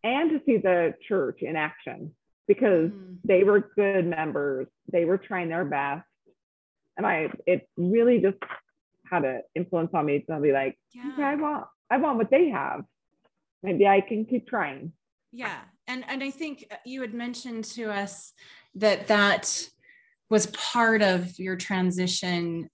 [0.03, 2.15] and to see the church in action
[2.47, 3.17] because mm.
[3.25, 4.67] they were good members.
[4.89, 6.05] They were trying their best.
[6.95, 8.37] And I, it really just
[9.09, 11.11] had an influence on me So I'll be like, yeah.
[11.13, 12.83] okay, I want, I want what they have.
[13.63, 14.93] Maybe I can keep trying.
[15.31, 15.59] Yeah.
[15.87, 18.33] And, and I think you had mentioned to us
[18.75, 19.67] that that
[20.29, 22.69] was part of your transition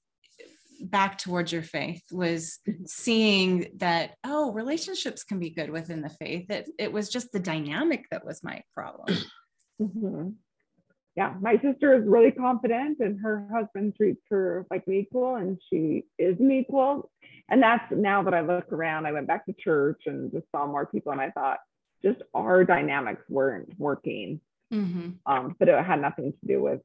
[0.82, 2.84] back towards your faith was mm-hmm.
[2.86, 7.39] seeing that oh relationships can be good within the faith that it was just the
[7.39, 9.17] dynamic that was my problem
[9.82, 10.30] mm-hmm.
[11.15, 15.60] Yeah my sister is really confident and her husband treats her like an equal and
[15.69, 17.10] she is an equal
[17.49, 20.65] and that's now that i look around i went back to church and just saw
[20.65, 21.60] more people and i thought
[22.04, 24.39] just our dynamics weren't working
[24.73, 25.10] mm-hmm.
[25.25, 26.82] um, but it had nothing to do with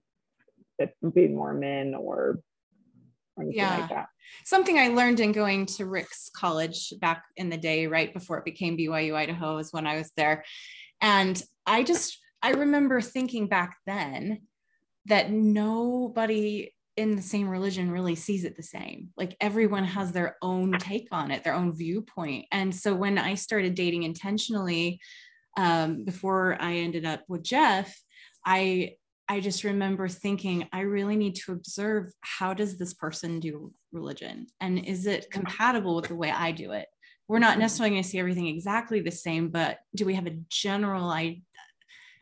[0.79, 2.39] it being more men or
[3.49, 3.79] yeah.
[3.79, 4.09] Like that.
[4.45, 8.45] Something I learned in going to Ricks College back in the day, right before it
[8.45, 10.45] became BYU Idaho, is when I was there.
[11.01, 14.43] And I just, I remember thinking back then
[15.07, 19.09] that nobody in the same religion really sees it the same.
[19.17, 22.47] Like everyone has their own take on it, their own viewpoint.
[22.53, 25.01] And so when I started dating intentionally,
[25.57, 27.99] um, before I ended up with Jeff,
[28.45, 28.97] I
[29.29, 34.49] I just remember thinking, I really need to observe how does this person do religion?
[34.61, 36.89] And is it compatible with the way I do it?
[37.29, 37.61] We're not mm-hmm.
[37.61, 41.13] necessarily going to see everything exactly the same, but do we have a general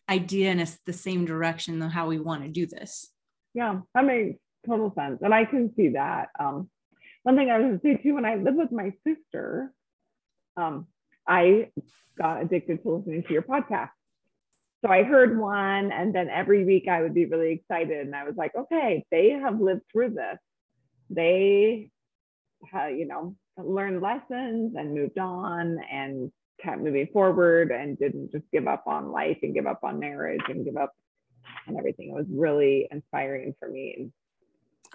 [0.08, 3.10] idea in the same direction of how we want to do this?
[3.54, 5.18] Yeah, that makes total sense.
[5.22, 6.28] And I can see that.
[6.38, 6.70] Um,
[7.22, 9.72] one thing I was going to say too, when I lived with my sister,
[10.56, 10.86] um,
[11.26, 11.70] I
[12.18, 13.90] got addicted to listening to your podcast.
[14.84, 18.06] So I heard one, and then every week I would be really excited.
[18.06, 20.38] And I was like, okay, they have lived through this.
[21.10, 21.90] They,
[22.70, 28.44] have, you know, learned lessons and moved on and kept moving forward and didn't just
[28.52, 30.92] give up on life and give up on marriage and give up
[31.68, 32.10] on everything.
[32.10, 34.10] It was really inspiring for me.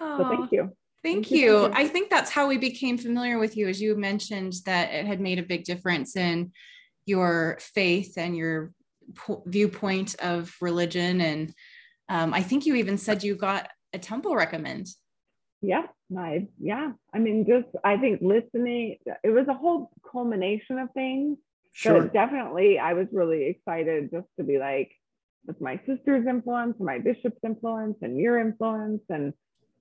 [0.00, 0.72] Oh, so thank you.
[1.02, 1.70] Thank, you.
[1.74, 5.20] I think that's how we became familiar with you, as you mentioned that it had
[5.20, 6.52] made a big difference in
[7.04, 8.72] your faith and your
[9.14, 11.20] po- viewpoint of religion.
[11.20, 11.54] And
[12.08, 14.88] um, I think you even said you got a temple recommend.
[15.60, 15.82] Yeah,
[16.16, 16.92] I yeah.
[17.12, 18.96] I mean, just I think listening.
[19.22, 21.36] It was a whole culmination of things.
[21.74, 22.02] Sure.
[22.02, 24.92] But definitely, I was really excited just to be like,
[25.44, 29.34] with my sister's influence, my bishop's influence, and your influence, and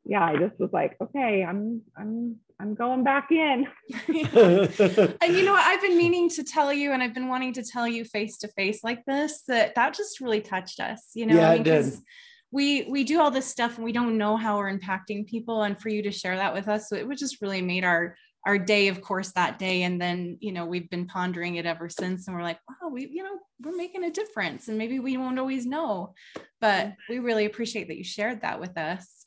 [0.04, 3.68] yeah, I just was like, okay, I'm I'm I'm going back in.
[4.08, 5.64] and you know what?
[5.64, 8.48] I've been meaning to tell you, and I've been wanting to tell you face to
[8.50, 11.12] face like this that that just really touched us.
[11.14, 12.02] You know, yeah, I because
[12.52, 15.80] we we do all this stuff and we don't know how we're impacting people, and
[15.80, 18.58] for you to share that with us, so it would just really made our our
[18.58, 22.28] day of course that day and then you know we've been pondering it ever since
[22.28, 25.40] and we're like wow we you know we're making a difference and maybe we won't
[25.40, 26.14] always know
[26.60, 29.24] but we really appreciate that you shared that with us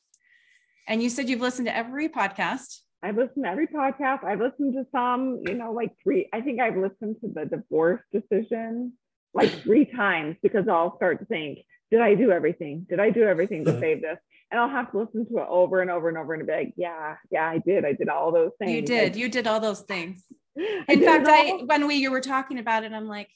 [0.89, 2.81] and you said you've listened to every podcast.
[3.03, 4.25] I've listened to every podcast.
[4.25, 6.29] I've listened to some, you know, like three.
[6.33, 8.93] I think I've listened to the divorce decision
[9.35, 11.59] like three times because I'll start to think,
[11.91, 12.87] did I do everything?
[12.89, 14.19] Did I do everything to save this?
[14.51, 16.75] And I'll have to listen to it over and over and over and be like,
[16.77, 17.85] yeah, yeah, I did.
[17.85, 18.73] I did all those things.
[18.73, 19.15] You did.
[19.15, 20.25] I, you did all those things.
[20.57, 23.29] In fact, I when we you were talking about it, I'm like,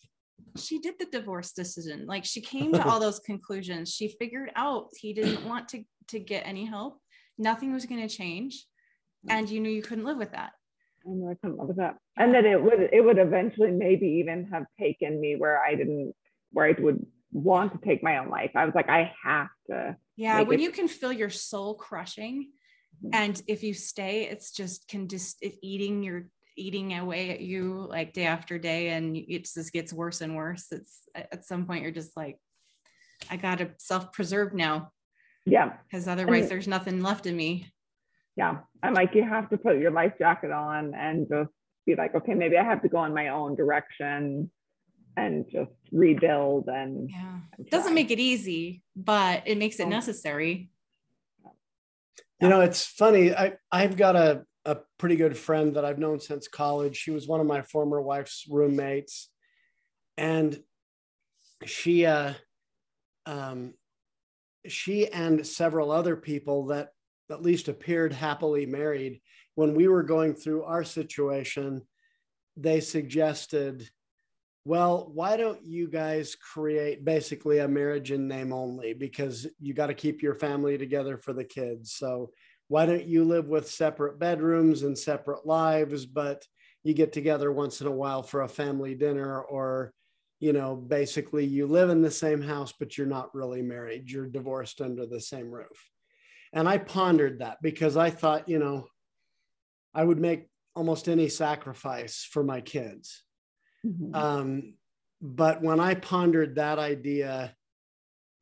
[0.56, 2.06] she did the divorce decision.
[2.06, 3.92] Like she came to all those conclusions.
[3.92, 7.00] She figured out he didn't want to to get any help
[7.40, 8.66] nothing was going to change
[9.26, 9.32] mm.
[9.32, 10.52] and you knew you couldn't live with that
[11.06, 11.96] I know I couldn't live with that.
[12.18, 16.12] And that it would it would eventually maybe even have taken me where I didn't
[16.52, 18.50] where I would want to take my own life.
[18.54, 19.96] I was like, I have to.
[20.16, 22.50] Yeah, when it- you can feel your soul crushing,
[23.04, 23.14] mm-hmm.
[23.14, 27.86] and if you stay, it's just can just it's eating your eating away at you
[27.88, 30.66] like day after day, and it just gets worse and worse.
[30.70, 32.38] It's at some point you're just like,
[33.30, 34.92] I gotta self preserve now.
[35.46, 35.72] Yeah.
[35.84, 37.72] Because otherwise, and, there's nothing left in me.
[38.36, 38.58] Yeah.
[38.82, 41.50] I'm like, you have to put your life jacket on and just
[41.86, 44.50] be like, okay, maybe I have to go in my own direction
[45.16, 47.38] and just rebuild and yeah.
[47.58, 50.70] it doesn't make it easy but it makes it necessary.
[52.40, 56.20] You know it's funny i i've got a a pretty good friend that i've known
[56.20, 56.96] since college.
[56.96, 59.30] She was one of my former wife's roommates.
[60.16, 60.58] And
[61.66, 62.34] she uh
[63.26, 63.74] um
[64.66, 66.90] she and several other people that
[67.30, 69.20] at least appeared happily married,
[69.54, 71.82] when we were going through our situation,
[72.56, 73.88] they suggested,
[74.70, 78.92] well, why don't you guys create basically a marriage in name only?
[78.92, 81.92] Because you got to keep your family together for the kids.
[81.92, 82.30] So
[82.68, 86.46] why don't you live with separate bedrooms and separate lives, but
[86.84, 89.92] you get together once in a while for a family dinner or
[90.38, 94.08] you know, basically you live in the same house, but you're not really married.
[94.08, 95.90] You're divorced under the same roof.
[96.52, 98.86] And I pondered that because I thought, you know,
[99.92, 103.24] I would make almost any sacrifice for my kids.
[103.86, 104.14] Mm-hmm.
[104.14, 104.74] Um,
[105.20, 107.54] but when I pondered that idea,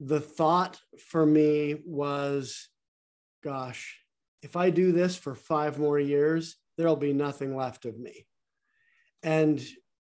[0.01, 2.68] the thought for me was,
[3.42, 3.98] gosh,
[4.42, 8.27] if I do this for five more years, there'll be nothing left of me.
[9.22, 9.61] And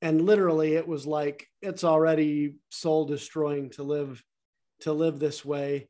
[0.01, 4.23] and literally it was like it's already soul destroying to live
[4.81, 5.89] to live this way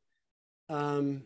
[0.69, 1.24] um,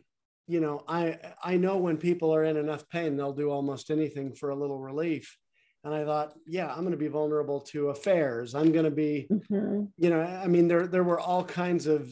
[0.47, 4.33] you know i i know when people are in enough pain they'll do almost anything
[4.33, 5.37] for a little relief
[5.83, 9.27] and i thought yeah i'm going to be vulnerable to affairs i'm going to be
[9.31, 9.83] mm-hmm.
[9.97, 12.11] you know i mean there there were all kinds of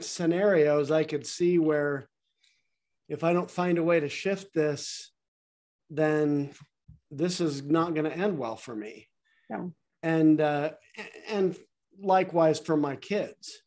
[0.00, 2.08] scenarios i could see where
[3.08, 5.12] if i don't find a way to shift this
[5.90, 6.50] then
[7.10, 9.08] this is not going to end well for me
[9.50, 9.64] yeah
[10.04, 10.70] and uh,
[11.28, 11.56] and
[12.00, 13.62] likewise for my kids.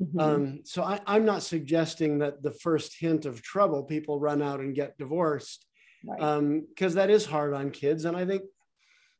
[0.00, 0.20] Mm-hmm.
[0.20, 4.60] Um, so I, I'm not suggesting that the first hint of trouble, people run out
[4.60, 5.66] and get divorced,
[6.02, 6.22] because right.
[6.22, 8.04] um, that is hard on kids.
[8.04, 8.42] And I think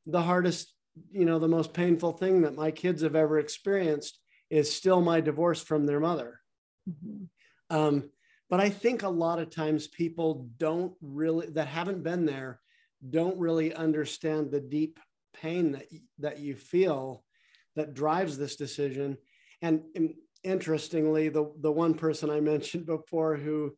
[0.07, 0.74] the hardest,
[1.11, 4.18] you know, the most painful thing that my kids have ever experienced
[4.51, 6.41] is still my divorce from their mother.
[6.89, 7.76] Mm-hmm.
[7.76, 8.11] Um,
[8.49, 12.61] but I think a lot of times people don't really that haven't been there
[13.09, 14.99] don't really understand the deep
[15.33, 15.87] pain that
[16.18, 17.24] that you feel
[17.76, 19.16] that drives this decision.
[19.62, 23.76] And, and interestingly, the the one person I mentioned before who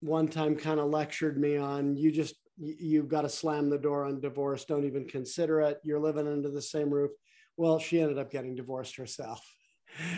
[0.00, 4.06] one time kind of lectured me on you just you've got to slam the door
[4.06, 4.64] on divorce.
[4.64, 5.78] Don't even consider it.
[5.82, 7.10] You're living under the same roof.
[7.56, 9.40] Well she ended up getting divorced herself.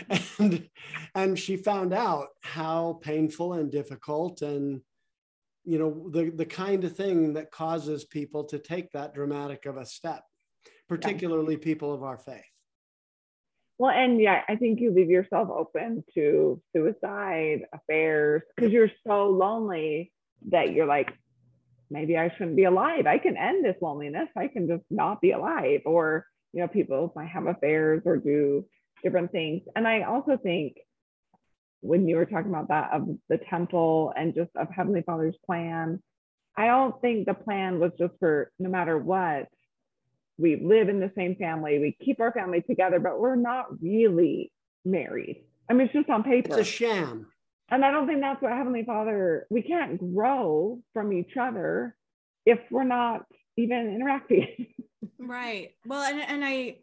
[0.39, 0.69] And
[1.15, 4.81] and she found out how painful and difficult and
[5.63, 9.77] you know the the kind of thing that causes people to take that dramatic of
[9.77, 10.23] a step
[10.87, 11.63] particularly yeah.
[11.63, 12.41] people of our faith
[13.79, 19.29] well and yeah i think you leave yourself open to suicide affairs because you're so
[19.29, 20.11] lonely
[20.49, 21.11] that you're like
[21.89, 23.05] maybe i shouldn't be alive.
[23.07, 24.29] I can end this loneliness.
[24.37, 25.81] I can just not be alive.
[25.85, 28.65] Or you know people might have affairs or do
[29.03, 29.63] different things.
[29.75, 30.77] And I also think
[31.81, 36.01] when you were talking about that of the temple and just of Heavenly Father's plan,
[36.57, 39.47] I don't think the plan was just for no matter what,
[40.39, 44.51] we live in the same family, we keep our family together, but we're not really
[44.85, 45.43] married.
[45.69, 46.57] I mean, it's just on paper.
[46.57, 47.27] It's a sham.
[47.69, 51.95] And I don't think that's what Heavenly Father, we can't grow from each other
[52.45, 53.25] if we're not
[53.57, 54.67] even interacting.
[55.19, 55.71] right.
[55.85, 56.77] Well, and, and I,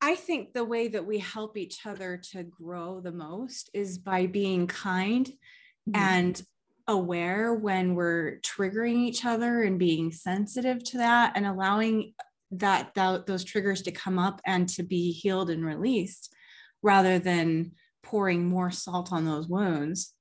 [0.00, 4.26] I think the way that we help each other to grow the most is by
[4.26, 5.96] being kind mm-hmm.
[5.96, 6.42] and
[6.86, 12.12] aware when we're triggering each other and being sensitive to that and allowing
[12.52, 16.34] that, that those triggers to come up and to be healed and released
[16.82, 17.72] rather than
[18.02, 20.14] pouring more salt on those wounds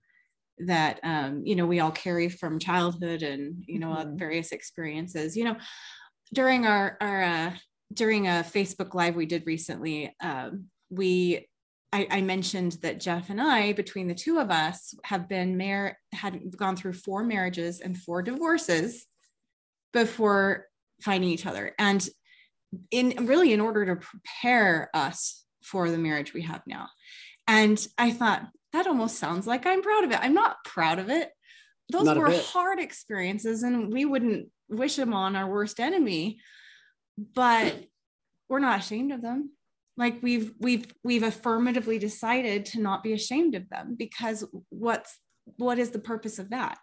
[0.61, 4.17] that um, you know we all carry from childhood and you know mm-hmm.
[4.17, 5.55] various experiences you know
[6.33, 7.51] during our our uh,
[7.93, 11.47] during a Facebook Live we did recently, um, we
[11.91, 15.97] I, I, mentioned that Jeff and I, between the two of us, have been mar-
[16.13, 19.07] had gone through four marriages and four divorces
[19.91, 20.67] before
[21.01, 22.07] finding each other, and
[22.91, 26.87] in really in order to prepare us for the marriage we have now.
[27.47, 30.19] And I thought that almost sounds like I'm proud of it.
[30.21, 31.31] I'm not proud of it.
[31.91, 36.39] Those not were hard experiences, and we wouldn't wish them on our worst enemy
[37.33, 37.75] but
[38.47, 39.51] we're not ashamed of them
[39.97, 45.19] like we've we've we've affirmatively decided to not be ashamed of them because what's
[45.57, 46.77] what is the purpose of that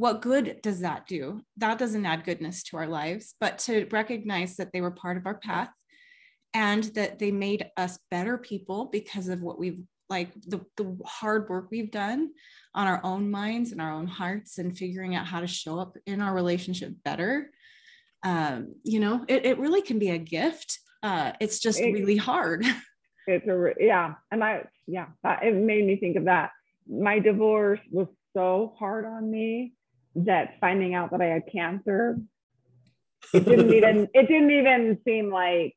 [0.00, 4.56] what good does that do that doesn't add goodness to our lives but to recognize
[4.56, 5.72] that they were part of our path
[6.54, 11.48] and that they made us better people because of what we've like the, the hard
[11.48, 12.30] work we've done
[12.74, 15.96] on our own minds and our own hearts and figuring out how to show up
[16.06, 17.50] in our relationship better
[18.22, 20.78] um, you know, it, it really can be a gift.
[21.02, 22.64] Uh, it's just it, really hard.
[23.26, 24.14] It's a, yeah.
[24.32, 26.50] And I, yeah, that, it made me think of that.
[26.88, 29.74] My divorce was so hard on me
[30.16, 32.18] that finding out that I had cancer,
[33.34, 35.74] it didn't even, it didn't even seem like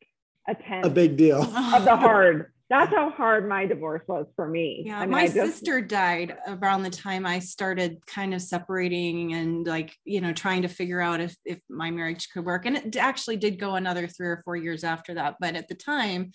[0.47, 1.41] a tenth a big deal
[1.73, 4.83] of the hard that's how hard my divorce was for me.
[4.87, 9.33] Yeah, I mean, my just, sister died around the time I started kind of separating
[9.33, 12.65] and like, you know, trying to figure out if if my marriage could work.
[12.65, 15.75] And it actually did go another 3 or 4 years after that, but at the
[15.75, 16.31] time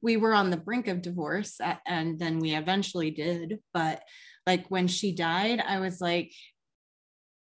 [0.00, 4.02] we were on the brink of divorce and then we eventually did, but
[4.46, 6.32] like when she died, I was like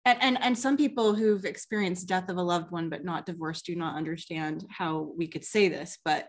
[0.06, 3.62] and, and and some people who've experienced death of a loved one but not divorce
[3.62, 6.28] do not understand how we could say this, but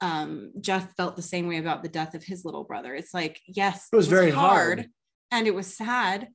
[0.00, 2.94] um, Jeff felt the same way about the death of his little brother.
[2.94, 4.90] It's like, yes, it was, it was very hard, hard
[5.30, 6.28] and it was sad,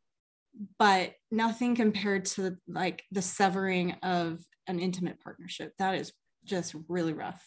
[0.78, 5.74] but nothing compared to like the severing of an intimate partnership.
[5.78, 6.13] That is
[6.45, 7.43] just really rough.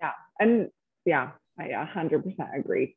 [0.00, 0.12] Yeah.
[0.38, 0.68] And
[1.04, 2.96] yeah, I 100% agree.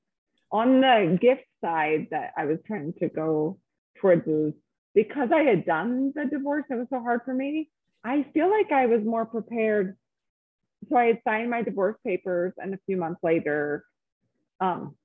[0.52, 3.60] On the gift side that I was trying to go
[4.00, 4.54] towards is
[4.98, 7.70] because I had done the divorce, it was so hard for me.
[8.04, 9.96] I feel like I was more prepared
[10.90, 13.84] so I had signed my divorce papers, and a few months later,
[14.60, 14.96] um,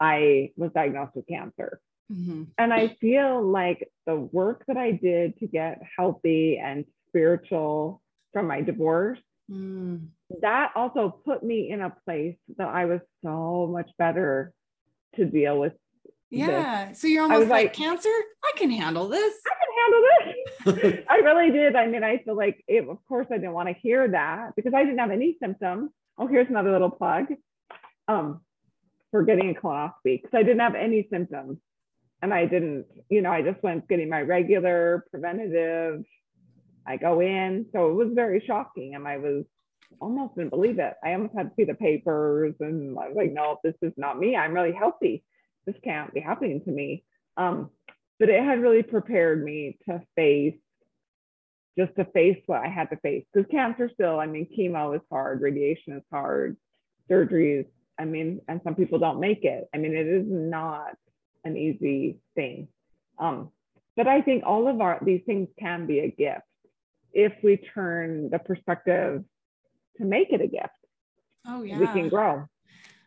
[0.00, 1.80] I was diagnosed with cancer.
[2.12, 2.44] Mm-hmm.
[2.58, 8.48] And I feel like the work that I did to get healthy and spiritual from
[8.48, 9.20] my divorce,
[9.50, 10.06] mm.
[10.40, 14.52] that also put me in a place that I was so much better
[15.16, 15.72] to deal with.
[16.32, 16.88] Yeah.
[16.88, 17.00] This.
[17.00, 18.08] So you're almost like, like, cancer?
[18.08, 19.34] I can handle this.
[19.46, 19.54] I
[20.64, 21.04] can handle this.
[21.10, 21.76] I really did.
[21.76, 24.72] I mean, I feel like it, of course I didn't want to hear that because
[24.74, 25.90] I didn't have any symptoms.
[26.18, 27.26] Oh, here's another little plug
[28.08, 28.40] um,
[29.10, 31.58] for getting a colonoscopy because I didn't have any symptoms.
[32.22, 36.04] And I didn't, you know, I just went getting my regular preventative.
[36.86, 37.66] I go in.
[37.72, 38.94] So it was very shocking.
[38.94, 39.44] And I was
[40.00, 40.94] almost didn't believe it.
[41.04, 44.18] I almost had to see the papers and I was like, no, this is not
[44.18, 44.36] me.
[44.36, 45.24] I'm really healthy.
[45.66, 47.04] This can't be happening to me.
[47.36, 47.70] Um,
[48.18, 50.54] but it had really prepared me to face
[51.78, 55.02] just to face what I had to face because cancer still, I mean, chemo is
[55.10, 56.56] hard, radiation is hard,
[57.10, 57.66] surgeries,
[57.98, 59.68] I mean, and some people don't make it.
[59.74, 60.96] I mean, it is not
[61.44, 62.68] an easy thing.
[63.18, 63.50] Um,
[63.96, 66.42] but I think all of our these things can be a gift
[67.12, 69.22] if we turn the perspective
[69.98, 70.70] to make it a gift.
[71.46, 71.78] Oh yeah.
[71.78, 72.46] We can grow.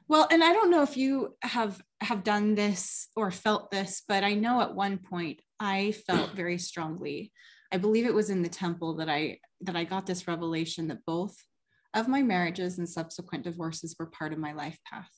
[0.07, 4.23] Well, and I don't know if you have have done this or felt this, but
[4.23, 7.31] I know at one point I felt very strongly.
[7.71, 11.05] I believe it was in the temple that I that I got this revelation that
[11.05, 11.35] both
[11.93, 15.09] of my marriages and subsequent divorces were part of my life path.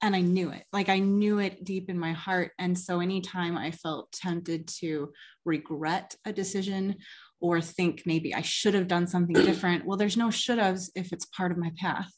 [0.00, 0.64] And I knew it.
[0.72, 2.52] Like I knew it deep in my heart.
[2.58, 5.12] And so anytime I felt tempted to
[5.44, 6.96] regret a decision
[7.40, 11.12] or think maybe I should have done something different, well, there's no should haves if
[11.12, 12.12] it's part of my path.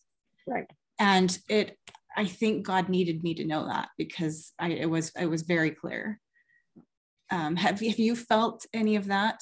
[0.47, 0.67] Right.
[0.99, 1.79] And it,
[2.17, 5.71] I think God needed me to know that because I, it was, it was very
[5.71, 6.21] clear.
[7.31, 9.41] Um, have, have you felt any of that?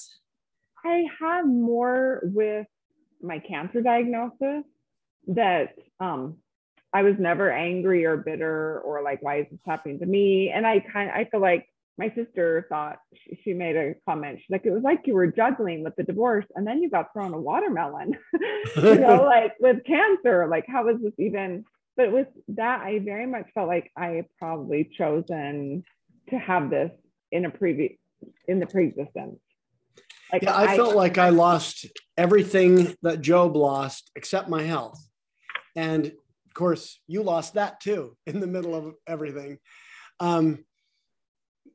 [0.85, 2.67] I have more with
[3.23, 4.65] my cancer diagnosis
[5.29, 6.37] that um,
[6.93, 10.51] I was never angry or bitter or like, why is this happening to me?
[10.51, 14.39] And I kind I feel like my sister thought she, she, made a comment.
[14.39, 17.13] She's like, it was like you were juggling with the divorce and then you got
[17.13, 18.17] thrown a watermelon,
[18.77, 21.65] you know, like with cancer, like how was this even?
[21.99, 25.83] But with that, I very much felt like I probably chosen
[26.31, 26.93] to have this
[27.33, 27.95] in a previous,
[28.47, 29.41] in the pre-existence.
[30.33, 31.87] Like yeah, I, I felt like I lost
[32.17, 35.05] everything that Job lost except my health.
[35.75, 39.59] And of course, you lost that too in the middle of everything.
[40.21, 40.65] Um,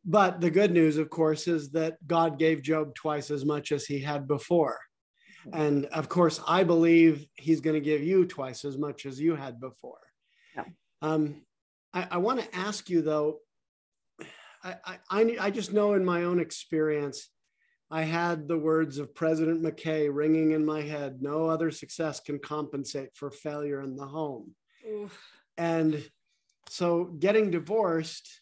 [0.06, 3.86] but the good news, of course, is that God gave Job twice as much as
[3.86, 4.80] he had before.
[5.52, 9.36] And of course, I believe he's going to give you twice as much as you
[9.36, 10.00] had before.
[11.04, 11.42] Um,
[11.94, 13.40] I, I want to ask you, though,
[14.64, 14.76] I,
[15.12, 17.30] I, I just know in my own experience,
[17.92, 22.40] I had the words of President McKay ringing in my head no other success can
[22.40, 24.56] compensate for failure in the home.
[24.90, 25.20] Oof.
[25.58, 26.02] And
[26.70, 28.42] so getting divorced,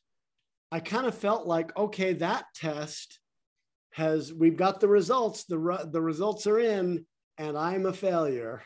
[0.71, 3.19] I kind of felt like, okay, that test
[3.93, 7.05] has, we've got the results, the, the results are in,
[7.39, 8.61] and I'm a failure.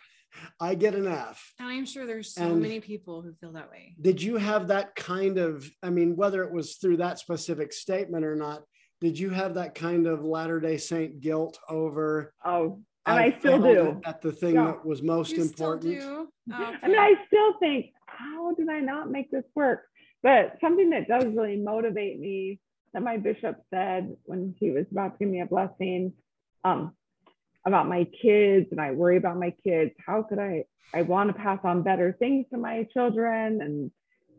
[0.60, 1.54] I get an F.
[1.60, 3.96] And I'm sure there's so and many people who feel that way.
[4.00, 8.26] Did you have that kind of, I mean, whether it was through that specific statement
[8.26, 8.64] or not,
[9.02, 12.34] did you have that kind of Latter day Saint guilt over?
[12.44, 14.02] Oh, and I, I still do.
[14.06, 14.66] At the thing yeah.
[14.66, 16.00] that was most you important.
[16.02, 16.78] Oh, okay.
[16.82, 19.84] I mean, I still think, how did I not make this work?
[20.24, 22.60] But something that does really motivate me
[22.94, 26.14] that my bishop said when he was about to give me a blessing
[26.64, 26.94] um,
[27.66, 29.92] about my kids, and I worry about my kids.
[30.06, 30.66] How could I?
[30.94, 33.92] I want to pass on better things to my children, and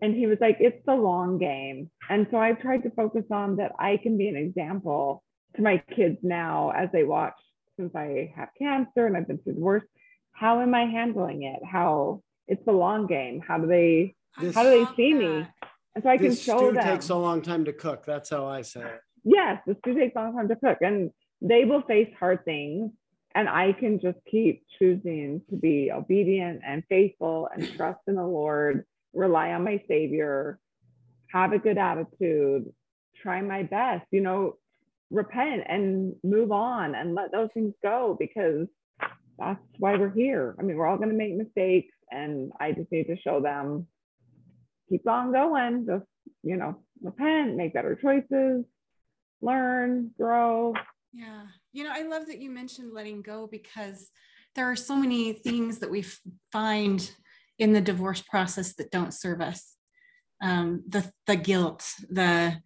[0.03, 1.91] and he was like, it's the long game.
[2.09, 5.22] And so I've tried to focus on that I can be an example
[5.57, 7.35] to my kids now as they watch
[7.79, 9.85] since I have cancer and I've been through divorce.
[10.33, 11.61] How am I handling it?
[11.64, 13.43] How it's the long game.
[13.47, 15.18] How do they this, how do they see that.
[15.18, 15.49] me?
[15.95, 16.85] And so I can show stew them.
[16.85, 18.05] takes a long time to cook.
[18.05, 19.01] That's how I say it.
[19.24, 20.79] Yes, the stew takes a long time to cook.
[20.83, 21.11] And
[21.41, 22.93] they will face hard things.
[23.37, 28.26] And I can just keep choosing to be obedient and faithful and trust in the
[28.26, 30.59] Lord rely on my savior,
[31.32, 32.72] have a good attitude,
[33.22, 34.57] try my best, you know,
[35.11, 38.66] repent and move on and let those things go because
[39.39, 40.57] that's why we're here.
[40.59, 43.87] I mean, we're all going to make mistakes, and I just need to show them
[44.89, 46.07] keep on going, just,
[46.43, 48.64] you know, repent, make better choices,
[49.43, 50.72] learn, grow.
[51.12, 51.43] Yeah.
[51.77, 54.09] You know, I love that you mentioned letting go because
[54.55, 56.07] there are so many things that we
[56.51, 57.14] find
[57.59, 59.74] in the divorce process that don't serve us.
[60.43, 62.57] Um, the the guilt the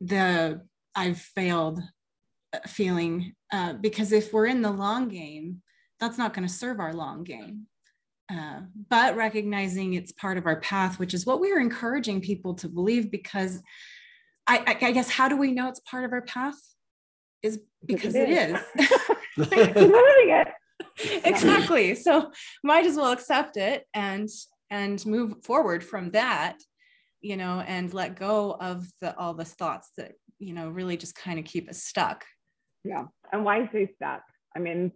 [0.00, 0.62] the
[0.94, 1.80] i've failed
[2.54, 5.62] uh, feeling uh, because if we're in the long game
[6.00, 7.66] that's not going to serve our long game.
[8.32, 12.54] Uh, but recognizing it's part of our path which is what we are encouraging people
[12.54, 13.62] to believe because
[14.46, 16.56] I, I, I guess how do we know it's part of our path
[17.42, 18.60] is because it is,
[19.36, 20.46] it
[20.96, 21.22] is.
[21.24, 21.94] exactly.
[21.94, 22.30] So
[22.62, 24.28] might as well accept it and
[24.70, 26.58] and move forward from that,
[27.20, 31.14] you know, and let go of the all the thoughts that, you know, really just
[31.14, 32.24] kind of keep us stuck.
[32.84, 33.04] Yeah.
[33.32, 34.22] And why say stuck?
[34.56, 34.92] I mean,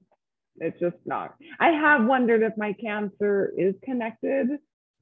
[0.59, 1.35] it's just not.
[1.61, 4.49] I have wondered if my cancer is connected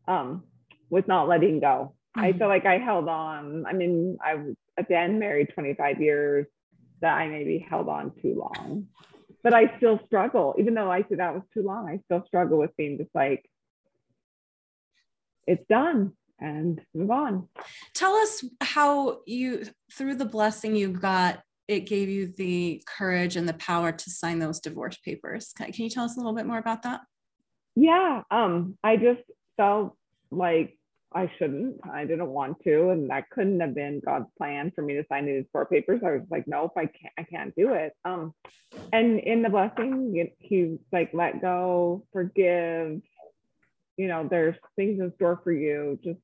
[0.08, 0.44] um,
[0.90, 1.94] with not letting go.
[2.16, 2.24] Mm-hmm.
[2.24, 3.64] I feel like I held on.
[3.66, 6.46] I mean, I've been married 25 years
[7.04, 8.88] that I maybe held on too long
[9.44, 11.86] but I still struggle, even though I said that was too long.
[11.86, 13.48] I still struggle with being just like,
[15.46, 16.14] it's done.
[16.40, 17.48] and move on.
[17.94, 23.48] Tell us how you, through the blessing you got, it gave you the courage and
[23.48, 25.52] the power to sign those divorce papers.
[25.56, 27.02] Can, you tell us a little bit more about that?
[27.76, 29.22] Yeah, um, I just
[29.56, 29.96] felt
[30.30, 30.78] like
[31.14, 31.76] I shouldn't.
[31.88, 35.26] I didn't want to, and that couldn't have been God's plan for me to sign
[35.26, 36.00] these four papers.
[36.04, 37.14] I was like, nope, I can't.
[37.16, 37.92] I can't do it.
[38.04, 38.34] Um,
[38.92, 43.00] and in the blessing, He like let go, forgive.
[43.96, 46.00] You know, there's things in store for you.
[46.02, 46.18] Just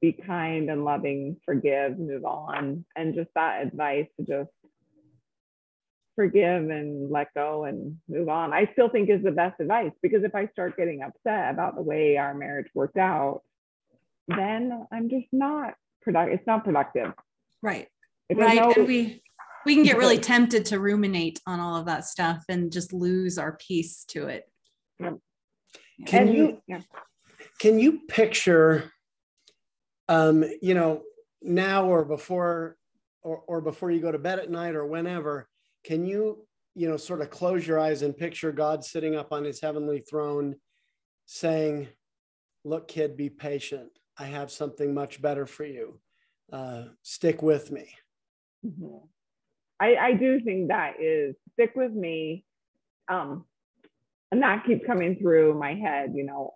[0.00, 4.50] be kind and loving, forgive, move on, and just that advice to just
[6.14, 8.52] forgive and let go and move on.
[8.52, 11.82] I still think is the best advice because if I start getting upset about the
[11.82, 13.42] way our marriage worked out
[14.28, 16.34] then I'm just not productive.
[16.34, 17.12] It's not productive.
[17.62, 17.88] Right.
[18.32, 18.56] right.
[18.56, 19.22] No- and we
[19.64, 23.38] we can get really tempted to ruminate on all of that stuff and just lose
[23.38, 24.44] our peace to it.
[24.98, 25.18] Can
[26.28, 26.80] and you yeah.
[27.58, 28.92] can you picture
[30.08, 31.02] um, you know,
[31.42, 32.76] now or before
[33.22, 35.48] or, or before you go to bed at night or whenever,
[35.84, 39.44] can you, you know, sort of close your eyes and picture God sitting up on
[39.44, 40.56] his heavenly throne
[41.26, 41.88] saying,
[42.64, 43.90] Look, kid, be patient.
[44.18, 46.00] I have something much better for you.
[46.52, 47.88] Uh, stick with me.
[48.64, 48.98] Mm-hmm.
[49.78, 52.44] I, I do think that is stick with me.
[53.08, 53.44] Um,
[54.32, 56.54] and that keeps coming through my head, you know,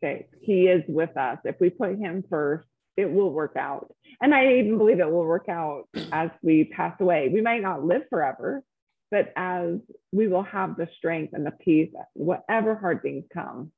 [0.00, 1.38] say he is with us.
[1.44, 3.92] If we put him first, it will work out.
[4.20, 7.30] And I even believe it will work out as we pass away.
[7.32, 8.62] We might not live forever,
[9.10, 9.78] but as
[10.12, 13.72] we will have the strength and the peace, whatever hard things come,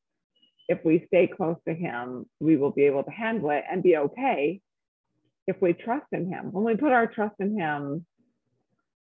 [0.68, 3.96] if we stay close to him, we will be able to handle it and be
[3.96, 4.60] okay
[5.46, 6.50] if we trust in him.
[6.52, 8.04] When we put our trust in him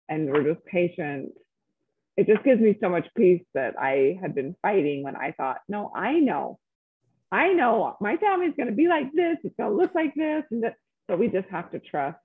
[0.10, 1.32] and we're just patient,
[2.18, 5.60] it just gives me so much peace that I had been fighting when I thought,
[5.68, 6.60] no, I know.
[7.32, 9.38] I know my family's going to be like this.
[9.44, 10.44] It's going to look like this.
[10.52, 10.76] And that,
[11.08, 12.20] but we just have to trust.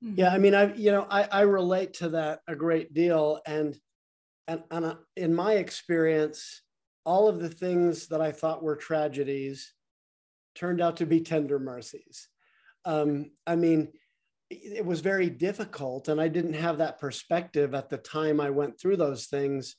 [0.00, 0.30] Yeah.
[0.30, 3.40] I mean, I, you know, I, I relate to that a great deal.
[3.46, 3.76] And,
[4.48, 6.62] and, and uh, in my experience,
[7.04, 9.72] all of the things that I thought were tragedies
[10.54, 12.28] turned out to be tender mercies.
[12.84, 13.92] Um, I mean,
[14.50, 18.80] it was very difficult, and I didn't have that perspective at the time I went
[18.80, 19.76] through those things.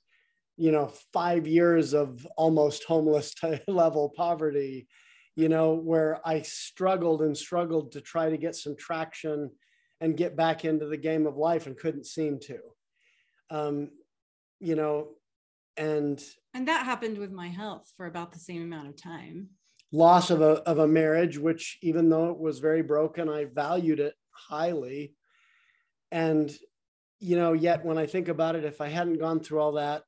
[0.58, 3.36] You know, five years of almost homeless
[3.68, 4.88] level poverty,
[5.36, 9.52] you know, where I struggled and struggled to try to get some traction
[10.00, 12.60] and get back into the game of life and couldn't seem to.
[13.50, 13.90] Um,
[14.60, 15.10] you know,
[15.76, 16.24] and
[16.54, 19.50] and that happened with my health for about the same amount of time.
[19.92, 24.00] Loss of a, of a marriage which even though it was very broken i valued
[24.00, 25.14] it highly.
[26.12, 26.52] And
[27.20, 30.04] you know yet when i think about it if i hadn't gone through all that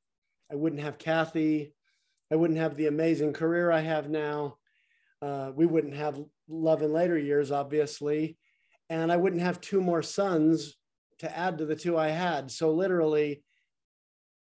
[0.52, 1.74] i wouldn't have kathy.
[2.32, 4.58] I wouldn't have the amazing career i have now.
[5.22, 6.20] Uh, we wouldn't have
[6.50, 8.38] love in later years obviously.
[8.90, 10.76] And i wouldn't have two more sons
[11.20, 12.52] to add to the two i had.
[12.52, 13.44] So literally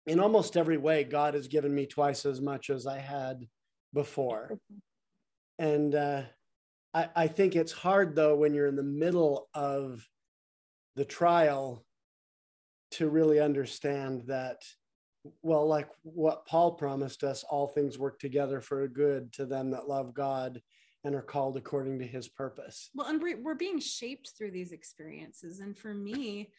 [0.06, 3.47] in almost every way, God has given me twice as much as I had
[3.93, 4.58] before.
[5.60, 6.24] And uh,
[6.93, 10.08] I, I think it's hard, though, when you're in the middle of
[10.95, 11.86] the trial
[12.91, 14.62] to really understand that,
[15.41, 19.88] well, like what Paul promised us, all things work together for good to them that
[19.88, 20.62] love God
[21.06, 22.89] and are called according to his purpose.
[22.93, 25.60] Well, and we're being shaped through these experiences.
[25.60, 26.51] And for me,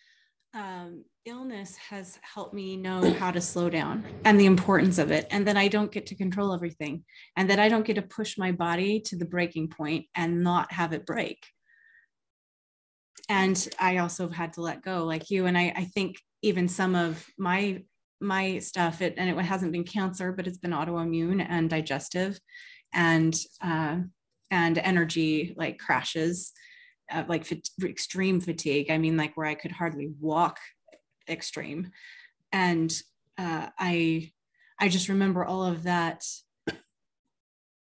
[0.55, 5.27] um, illness has helped me know how to slow down and the importance of it,
[5.31, 7.05] and that I don't get to control everything,
[7.37, 10.73] and that I don't get to push my body to the breaking point and not
[10.73, 11.45] have it break.
[13.29, 15.47] And I also have had to let go, like you.
[15.47, 17.83] And I, I think even some of my
[18.21, 22.39] my stuff, it, and it hasn't been cancer, but it's been autoimmune and digestive,
[22.93, 23.99] and uh,
[24.51, 26.53] and energy like crashes
[27.15, 27.47] uh, like
[27.83, 28.91] extreme fatigue.
[28.91, 30.59] I mean, like where I could hardly walk
[31.29, 31.91] extreme.
[32.53, 32.93] And
[33.39, 34.33] uh, I,
[34.81, 36.25] I just remember all of that,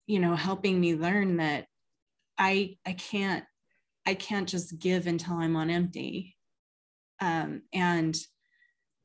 [0.06, 1.66] you know, helping me learn that
[2.38, 3.44] I, I can't,
[4.06, 6.36] I can't just give until I'm on empty.
[7.20, 8.16] Um, and,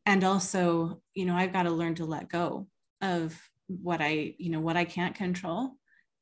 [0.06, 2.68] and also, you know, I've got to learn to let go
[3.02, 3.38] of
[3.68, 5.72] what I, you know, what I can't control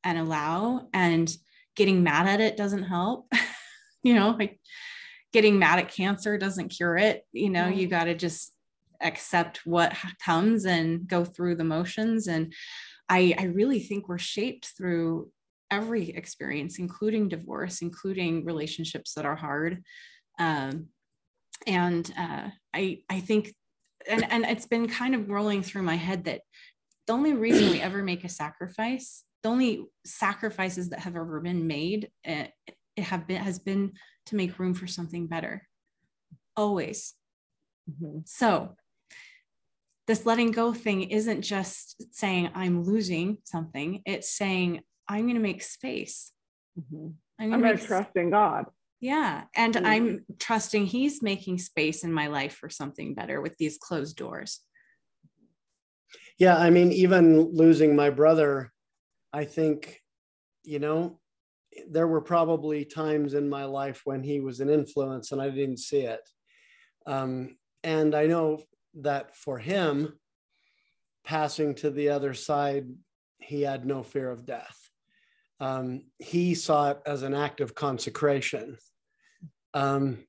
[0.04, 1.32] and allow and
[1.76, 3.32] getting mad at it doesn't help.
[4.04, 4.60] you know like
[5.34, 8.54] getting mad at cancer doesn't cure it you know you got to just
[9.02, 12.28] accept what comes and go through the motions.
[12.28, 12.54] And
[13.10, 15.30] i i really think we're shaped through
[15.70, 19.84] every experience including divorce including relationships that are hard.
[20.40, 20.88] Um,
[21.68, 23.54] and uh, i i think
[24.08, 26.42] and and it's been kind of rolling through my head that
[27.08, 31.68] the only reason we ever make a sacrifice the only sacrifices that have ever been
[31.68, 32.48] made eh,
[33.02, 33.92] have been has been
[34.26, 35.68] to make room for something better
[36.56, 37.14] always
[37.90, 38.20] mm-hmm.
[38.26, 38.76] so
[40.08, 45.42] this letting go thing isn't just saying i'm losing something it's saying i'm going to
[45.42, 46.32] make space
[46.80, 47.08] mm-hmm.
[47.40, 48.66] i'm going to trust in god
[49.00, 49.86] yeah and mm-hmm.
[49.86, 54.60] i'm trusting he's making space in my life for something better with these closed doors
[56.38, 58.72] yeah i mean even losing my brother
[59.32, 60.02] i think
[60.64, 61.21] you know
[61.90, 65.78] there were probably times in my life when he was an influence and i didn't
[65.78, 66.22] see it.
[67.06, 68.64] Um, and i know
[69.02, 70.20] that for him
[71.24, 72.88] passing to the other side
[73.40, 74.78] he had no fear of death.
[75.60, 78.78] Um, he saw it as an act of consecration.
[79.74, 80.26] Um,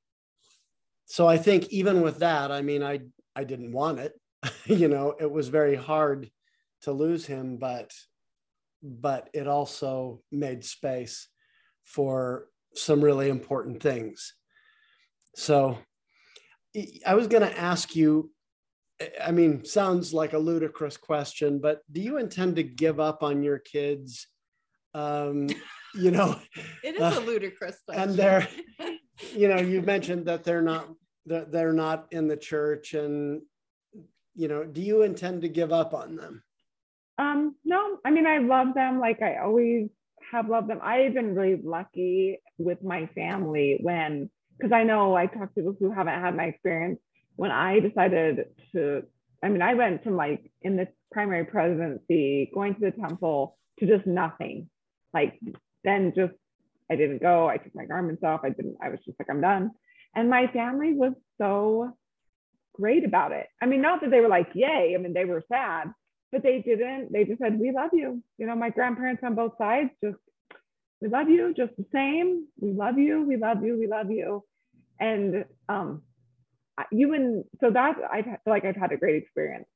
[1.06, 3.00] so i think even with that i mean i
[3.36, 4.12] i didn't want it.
[4.66, 6.30] You know it was very hard
[6.82, 7.92] to lose him but
[8.82, 11.28] but it also made space
[11.92, 14.34] for some really important things.
[15.34, 15.78] So
[17.06, 18.30] i was going to ask you
[19.22, 23.42] i mean sounds like a ludicrous question but do you intend to give up on
[23.42, 24.26] your kids
[24.94, 25.48] um
[25.94, 26.38] you know?
[26.82, 28.02] It is uh, a ludicrous question.
[28.02, 28.48] and they're
[29.34, 30.88] you know you mentioned that they're not
[31.26, 33.42] that they're not in the church and
[34.34, 36.42] you know do you intend to give up on them?
[37.18, 39.90] Um no i mean i love them like i always
[40.32, 44.28] have loved them i've been really lucky with my family when
[44.58, 46.98] because i know i talk to people who haven't had my experience
[47.36, 49.02] when i decided to
[49.42, 53.86] i mean i went from like in the primary presidency going to the temple to
[53.86, 54.68] just nothing
[55.14, 55.38] like
[55.84, 56.32] then just
[56.92, 57.48] I didn't go.
[57.48, 58.40] I took my garments off.
[58.44, 59.70] I didn't, I was just like, I'm done.
[60.14, 61.96] And my family was so
[62.74, 63.46] great about it.
[63.62, 64.94] I mean, not that they were like, yay.
[64.94, 65.90] I mean, they were sad,
[66.32, 68.22] but they didn't, they just said, we love you.
[68.38, 70.16] You know, my grandparents on both sides just,
[71.00, 72.46] we love you just the same.
[72.58, 73.22] We love you.
[73.22, 73.78] We love you.
[73.78, 74.44] We love you.
[74.98, 76.02] And um,
[76.90, 79.66] you and so that I feel like I've had a great experience.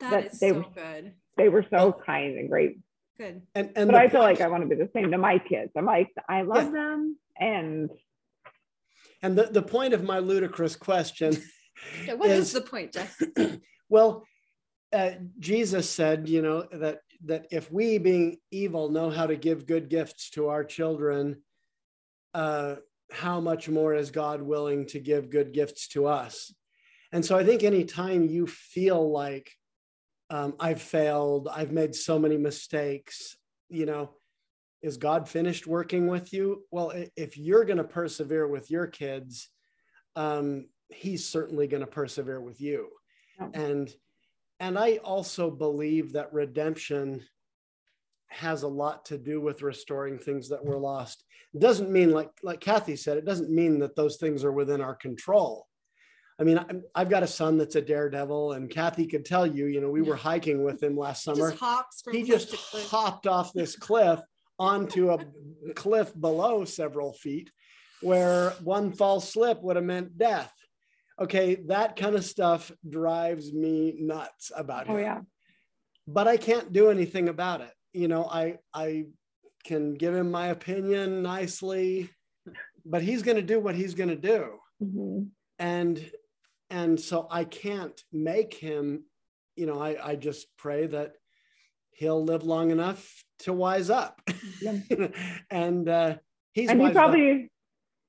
[0.00, 1.12] that, that is they so were, good.
[1.36, 2.78] They were so kind and great
[3.16, 3.42] Good.
[3.54, 5.70] And and but I feel like I want to be the same to my kids.
[5.76, 6.70] I'm like, I love yeah.
[6.70, 7.90] them and
[9.22, 11.36] and the, the point of my ludicrous question
[12.06, 13.16] yeah, What is, is the point, Jeff?
[13.88, 14.24] well,
[14.94, 19.66] uh, Jesus said, you know, that that if we being evil know how to give
[19.66, 21.42] good gifts to our children,
[22.34, 22.76] uh,
[23.10, 26.54] how much more is God willing to give good gifts to us?
[27.12, 29.52] And so I think anytime you feel like
[30.30, 33.36] um, I've failed, I've made so many mistakes,
[33.68, 34.10] you know,
[34.82, 36.64] is God finished working with you?
[36.70, 39.48] Well, if you're going to persevere with your kids,
[40.16, 42.88] um, he's certainly going to persevere with you.
[43.54, 43.92] And
[44.60, 47.22] and I also believe that redemption
[48.28, 51.24] has a lot to do with restoring things that were lost.
[51.52, 54.80] It doesn't mean like like Kathy said, it doesn't mean that those things are within
[54.80, 55.66] our control.
[56.38, 56.58] I mean,
[56.96, 60.02] I've got a son that's a daredevil, and Kathy could tell you, you know, we
[60.02, 61.50] were hiking with him last summer.
[61.50, 62.54] Just hops he just
[62.90, 64.20] hopped off this cliff
[64.58, 65.18] onto a
[65.74, 67.50] cliff below several feet,
[68.00, 70.52] where one false slip would have meant death.
[71.20, 74.96] Okay, that kind of stuff drives me nuts about oh, him.
[74.96, 75.20] Oh yeah.
[76.06, 77.72] But I can't do anything about it.
[77.92, 79.06] You know, I I
[79.64, 82.10] can give him my opinion nicely,
[82.84, 84.58] but he's going to do what he's going to do.
[84.82, 85.22] Mm-hmm.
[85.58, 86.10] And
[86.70, 89.04] and so I can't make him,
[89.56, 91.12] you know, I, I just pray that
[91.92, 94.20] he'll live long enough to wise up.
[94.60, 94.78] Yeah.
[95.50, 96.16] and uh,
[96.52, 97.38] he's and he probably up.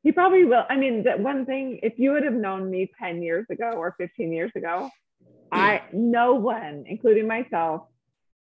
[0.06, 0.64] He probably will.
[0.70, 3.95] I mean, that one thing, if you would have known me 10 years ago or
[3.97, 4.91] 15 years ago,
[5.51, 7.88] I no one, including myself,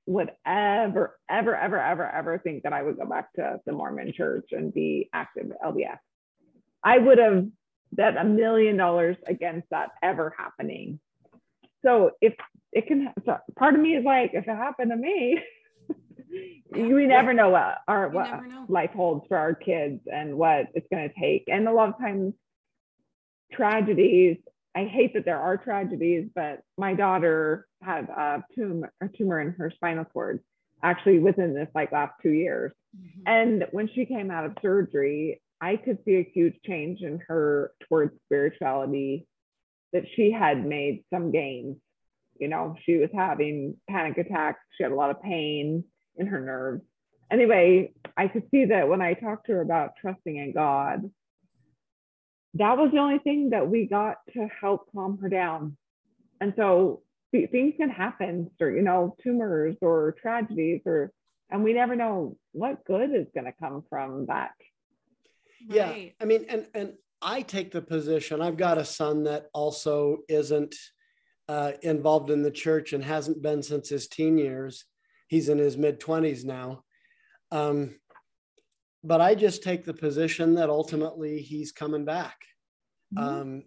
[0.07, 4.13] would ever, ever, ever, ever, ever think that I would go back to the Mormon
[4.13, 5.99] church and be active LDS.
[6.83, 7.47] I would have
[7.93, 10.99] bet a million dollars against that ever happening.
[11.87, 12.35] So if
[12.73, 15.41] it can, so part of me is like, if it happened to me.
[16.71, 18.29] we never know what our what
[18.69, 21.45] life holds for our kids and what it's going to take.
[21.49, 22.35] And a lot of times,
[23.53, 24.39] tragedies.
[24.75, 29.53] I hate that there are tragedies, but my daughter had a tumor, a tumor in
[29.53, 30.41] her spinal cord,
[30.83, 32.73] actually within this like last two years.
[32.97, 33.21] Mm-hmm.
[33.27, 37.73] And when she came out of surgery, I could see a huge change in her
[37.87, 39.27] towards spirituality,
[39.93, 41.77] that she had made some gains.
[42.39, 45.85] You know, she was having panic attacks, she had a lot of pain
[46.17, 46.83] in her nerves.
[47.31, 51.11] Anyway, I could see that when I talked to her about trusting in God,
[52.55, 55.77] that was the only thing that we got to help calm her down.
[56.41, 57.03] And so
[57.33, 61.13] things can happen, or, you know, tumors or tragedies or
[61.53, 64.53] and we never know what good is going to come from that
[65.69, 66.15] yeah right.
[66.21, 70.75] i mean and and i take the position i've got a son that also isn't
[71.49, 74.87] uh, involved in the church and hasn't been since his teen years
[75.33, 76.85] he's in his mid 20s now.
[77.51, 77.99] Um,
[79.03, 82.37] but i just take the position that ultimately he's coming back.
[83.15, 83.29] Mm-hmm.
[83.29, 83.63] um,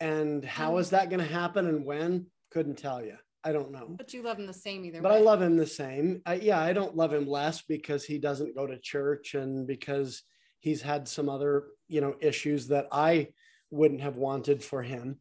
[0.00, 2.26] and how is that going to happen and when?
[2.50, 3.94] Couldn't tell you i don't know.
[3.98, 5.18] But you love him the same either but way.
[5.18, 6.22] i love him the same.
[6.24, 10.22] I, yeah i don't love him less because he doesn't go to church and because
[10.60, 13.28] he's had some other you know issues that i
[13.70, 15.20] wouldn't have wanted for him.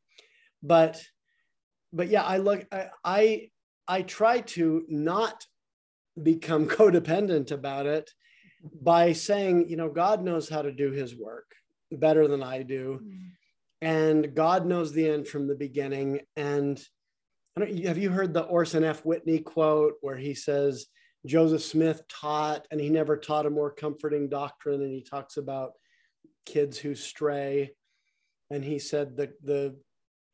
[0.64, 1.04] But
[1.92, 3.50] but yeah i look i i,
[3.88, 5.46] I try to not
[6.22, 8.10] become codependent about it
[8.82, 11.52] by saying you know god knows how to do his work
[11.92, 13.30] better than i do mm.
[13.82, 16.84] and god knows the end from the beginning and
[17.86, 20.88] have you heard the orson f whitney quote where he says
[21.26, 24.82] Joseph Smith taught, and he never taught a more comforting doctrine.
[24.82, 25.74] And he talks about
[26.46, 27.72] kids who stray.
[28.50, 29.78] And he said that the,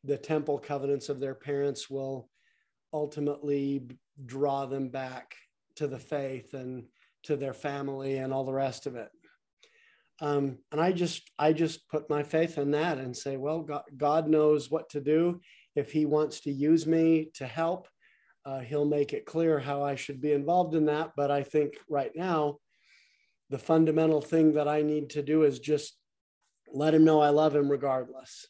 [0.04, 2.28] the temple covenants of their parents will
[2.92, 3.86] ultimately
[4.24, 5.34] draw them back
[5.78, 6.84] to the faith and
[7.24, 9.08] to their family and all the rest of it.
[10.20, 13.82] Um, and I just I just put my faith in that and say, well, God,
[13.96, 15.40] God knows what to do.
[15.76, 17.88] If He wants to use me to help,
[18.44, 21.12] uh, he'll make it clear how I should be involved in that.
[21.16, 22.58] But I think right now,
[23.50, 25.96] the fundamental thing that I need to do is just
[26.72, 28.46] let him know I love him regardless.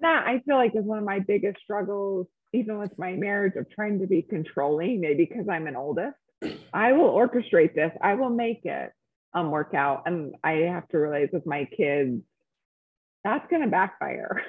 [0.00, 3.70] That I feel like is one of my biggest struggles, even with my marriage, of
[3.70, 6.16] trying to be controlling, maybe because I'm an oldest.
[6.72, 8.92] I will orchestrate this, I will make it
[9.34, 10.04] um, work out.
[10.06, 12.22] And I have to realize with my kids,
[13.24, 14.42] that's going to backfire.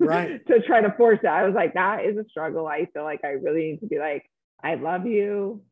[0.00, 1.28] right to try to force it.
[1.28, 2.66] I was like, that is a struggle.
[2.66, 4.28] I feel like I really need to be like,
[4.62, 5.62] I love you.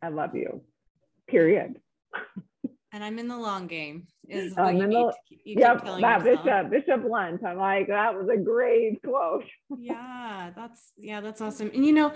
[0.00, 0.62] I love you.
[1.28, 1.80] Period.
[2.94, 4.06] And I'm in the long game.
[4.28, 5.12] Is what you, the,
[5.44, 7.42] you yep, that Bishop, Bishop Lunt.
[7.44, 9.44] I'm like, that was a great quote.
[9.78, 11.70] yeah, that's yeah, that's awesome.
[11.74, 12.12] And you know,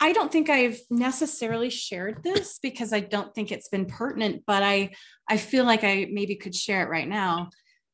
[0.00, 4.62] I don't think I've necessarily shared this because I don't think it's been pertinent, but
[4.62, 4.92] I
[5.28, 7.50] I feel like I maybe could share it right now.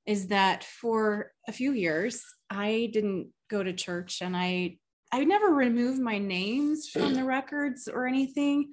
[0.06, 4.76] Is that for a few years I didn't go to church and I
[5.12, 8.72] I never removed my names from the records or anything,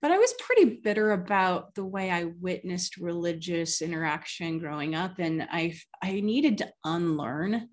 [0.00, 5.18] but I was pretty bitter about the way I witnessed religious interaction growing up.
[5.18, 7.68] And I I needed to unlearn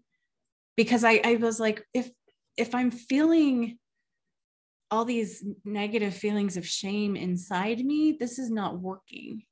[0.76, 2.09] because I, I was like, if
[2.57, 3.78] if I'm feeling
[4.91, 9.43] all these negative feelings of shame inside me, this is not working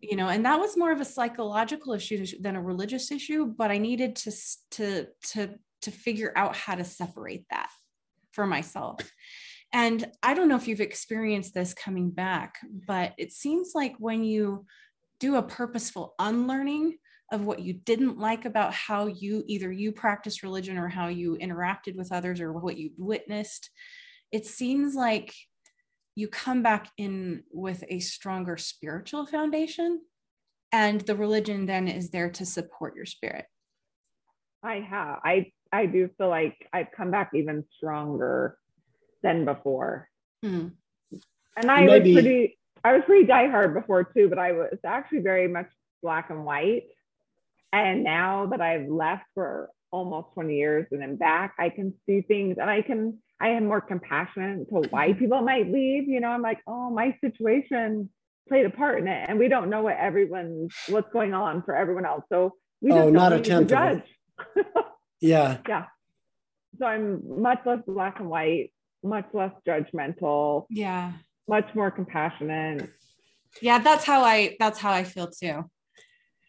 [0.00, 3.70] you know and that was more of a psychological issue than a religious issue but
[3.70, 4.32] i needed to
[4.70, 7.68] to to to figure out how to separate that
[8.30, 8.98] for myself
[9.72, 14.24] and i don't know if you've experienced this coming back but it seems like when
[14.24, 14.64] you
[15.20, 16.96] do a purposeful unlearning
[17.30, 21.38] of what you didn't like about how you either you practice religion or how you
[21.40, 23.70] interacted with others or what you witnessed
[24.30, 25.34] it seems like
[26.14, 30.00] you come back in with a stronger spiritual foundation
[30.72, 33.44] and the religion then is there to support your spirit.
[34.62, 38.56] I have i i do feel like i've come back even stronger
[39.22, 40.08] than before
[40.44, 40.70] mm.
[41.56, 42.14] and i Maybe.
[42.14, 45.70] was pretty i was pretty diehard before too but i was actually very much
[46.02, 46.84] black and white
[47.72, 52.22] and now that i've left for almost 20 years and I'm back i can see
[52.22, 55.18] things and i can I am more compassionate to why mm-hmm.
[55.18, 56.08] people might leave.
[56.08, 58.08] You know, I'm like, oh, my situation
[58.48, 61.74] played a part in it, and we don't know what everyone's what's going on for
[61.74, 62.22] everyone else.
[62.28, 64.04] So we oh, not a tenth judge.
[65.20, 65.58] yeah.
[65.68, 65.86] Yeah.
[66.78, 68.71] So I'm much less black and white,
[69.02, 70.66] much less judgmental.
[70.70, 71.12] Yeah.
[71.48, 72.90] Much more compassionate.
[73.60, 75.64] Yeah, that's how I that's how I feel too.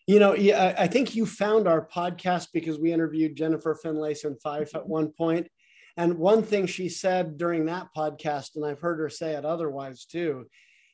[0.08, 4.76] You know, yeah, I think you found our podcast because we interviewed Jennifer Finlayson Fife
[4.76, 5.47] at one point,
[5.95, 10.06] and one thing she said during that podcast, and I've heard her say it otherwise
[10.06, 10.47] too,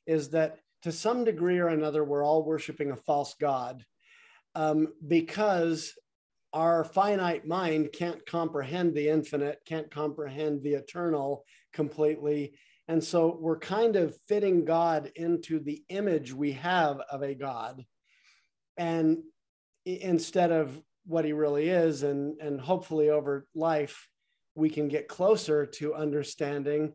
[0.06, 3.84] is that to some degree or another, we're all worshiping a false God
[4.56, 5.94] um, because
[6.54, 12.54] our finite mind can't comprehend the infinite, can't comprehend the eternal completely.
[12.88, 17.86] And so we're kind of fitting God into the image we have of a God.
[18.78, 19.20] And
[19.86, 24.08] instead of what he really is, and, and hopefully over life,
[24.56, 26.94] we can get closer to understanding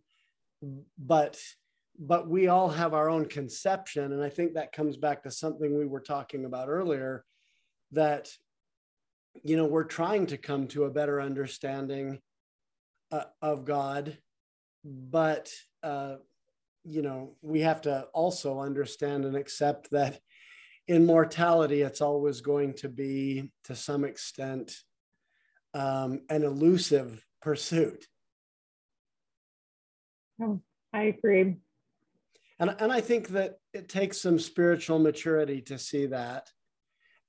[0.98, 1.38] but
[1.98, 5.76] but we all have our own conception and i think that comes back to something
[5.76, 7.24] we were talking about earlier
[7.92, 8.30] that
[9.43, 12.18] you know we're trying to come to a better understanding
[13.11, 14.18] uh, of god
[14.85, 15.51] but
[15.82, 16.16] uh,
[16.85, 20.20] you know, we have to also understand and accept that
[20.87, 24.76] in mortality, it's always going to be, to some extent,
[25.72, 28.07] um, an elusive pursuit.
[30.43, 30.61] Oh,
[30.93, 31.57] I agree.
[32.61, 36.49] And, and I think that it takes some spiritual maturity to see that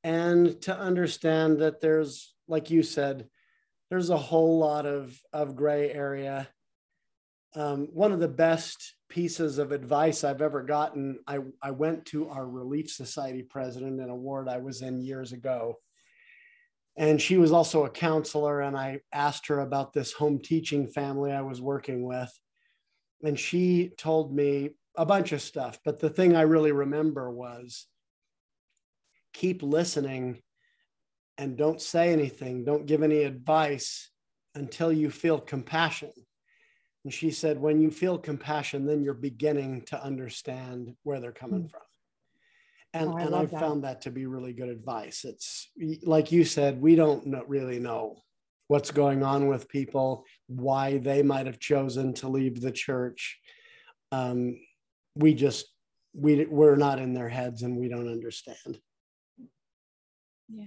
[0.06, 3.28] and to understand that there's, like you said,
[3.89, 6.47] there's a whole lot of, of gray area.
[7.56, 12.30] Um, one of the best pieces of advice I've ever gotten, I, I went to
[12.30, 15.80] our Relief Society president, an award I was in years ago.
[16.95, 21.32] And she was also a counselor, and I asked her about this home teaching family
[21.32, 22.32] I was working with.
[23.24, 27.88] And she told me a bunch of stuff, but the thing I really remember was
[29.36, 30.42] keep listening
[31.38, 34.10] and don't say anything, don't give any advice
[34.56, 36.12] until you feel compassion.
[37.04, 41.64] And she said, when you feel compassion, then you're beginning to understand where they're coming
[41.64, 41.68] mm-hmm.
[41.68, 41.82] from.
[42.94, 45.26] And, oh, I and I found that to be really good advice.
[45.26, 45.70] It's
[46.04, 48.24] like you said, we don't know, really know
[48.70, 53.38] what's going on with people, why they might have chosen to leave the church.
[54.14, 54.58] Um,
[55.16, 55.68] we just
[56.14, 58.80] we we're not in their heads and we don't understand.
[60.50, 60.66] Yeah,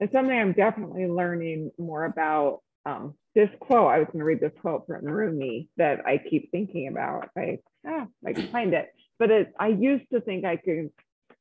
[0.00, 2.60] it's something I'm definitely learning more about.
[2.86, 6.50] Um, this quote, I was going to read this quote from Rumi that I keep
[6.50, 7.30] thinking about.
[7.36, 10.90] I ah, I can find it, but it, I used to think I could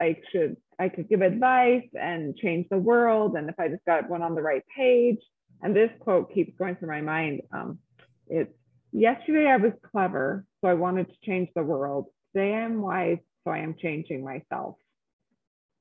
[0.01, 4.09] I should I could give advice and change the world, and if I just got
[4.09, 5.19] one on the right page.
[5.61, 7.41] And this quote keeps going through my mind.
[7.51, 7.79] Um,
[8.27, 8.51] it's
[8.91, 12.07] yesterday I was clever, so I wanted to change the world.
[12.35, 14.75] Today I'm wise, so I am changing myself.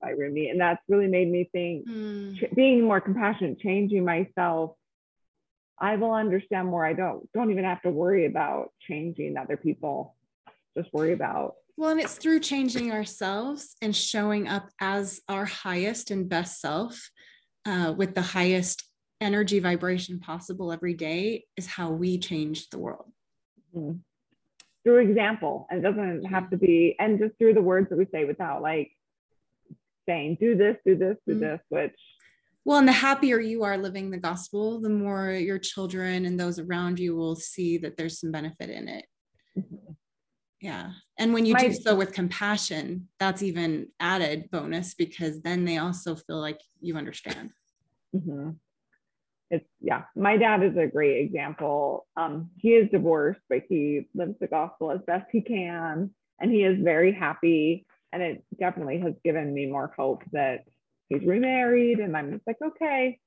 [0.03, 1.89] By Rumi, and that's really made me think.
[1.89, 2.37] Mm.
[2.37, 4.73] Ch- being more compassionate, changing myself.
[5.79, 6.85] I will understand more.
[6.85, 10.17] I don't don't even have to worry about changing other people.
[10.77, 16.11] Just worry about well, and it's through changing ourselves and showing up as our highest
[16.11, 17.11] and best self
[17.65, 18.85] uh, with the highest
[19.21, 23.11] energy vibration possible every day is how we change the world.
[23.75, 23.99] Mm-hmm.
[24.85, 28.07] Through example, and it doesn't have to be, and just through the words that we
[28.13, 28.91] say without like
[30.09, 31.41] saying, do this, do this, do mm-hmm.
[31.41, 31.97] this, which.
[32.65, 36.61] Well, and the happier you are living the gospel, the more your children and those
[36.61, 39.07] around you will see that there's some benefit in it.
[39.59, 39.93] Mm-hmm
[40.63, 45.65] yeah and when you My, do so with compassion that's even added bonus because then
[45.65, 47.51] they also feel like you understand
[48.15, 48.51] mm-hmm.
[49.51, 54.37] it's yeah my dad is a great example um, he is divorced but he lives
[54.41, 59.15] the gospel as best he can and he is very happy and it definitely has
[59.25, 60.65] given me more hope that
[61.09, 63.19] he's remarried and i'm just like okay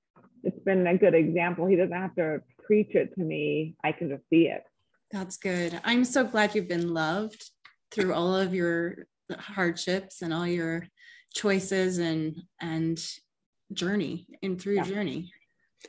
[0.43, 4.09] it's been a good example he doesn't have to preach it to me i can
[4.09, 4.63] just see it
[5.11, 5.79] that's good.
[5.83, 7.49] I'm so glad you've been loved
[7.91, 9.07] through all of your
[9.37, 10.87] hardships and all your
[11.33, 12.99] choices and and
[13.73, 14.83] journey and through yeah.
[14.83, 15.31] journey.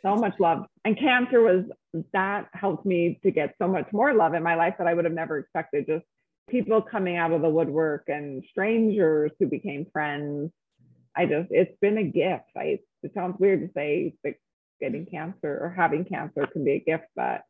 [0.03, 0.67] So much love.
[0.85, 1.65] And cancer was
[2.13, 5.05] that helped me to get so much more love in my life that I would
[5.05, 5.87] have never expected.
[5.87, 6.05] Just
[6.49, 10.51] people coming out of the woodwork and strangers who became friends.
[11.17, 12.45] I just it's been a gift.
[12.57, 14.35] I it sounds weird to say that
[14.81, 17.43] getting cancer or having cancer can be a gift, but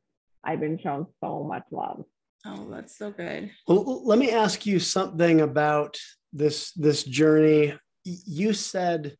[0.44, 2.04] I've been shown so much love.
[2.44, 3.50] Oh, that's so good.
[3.66, 5.98] Well, let me ask you something about
[6.32, 7.76] this this journey.
[8.04, 9.16] You said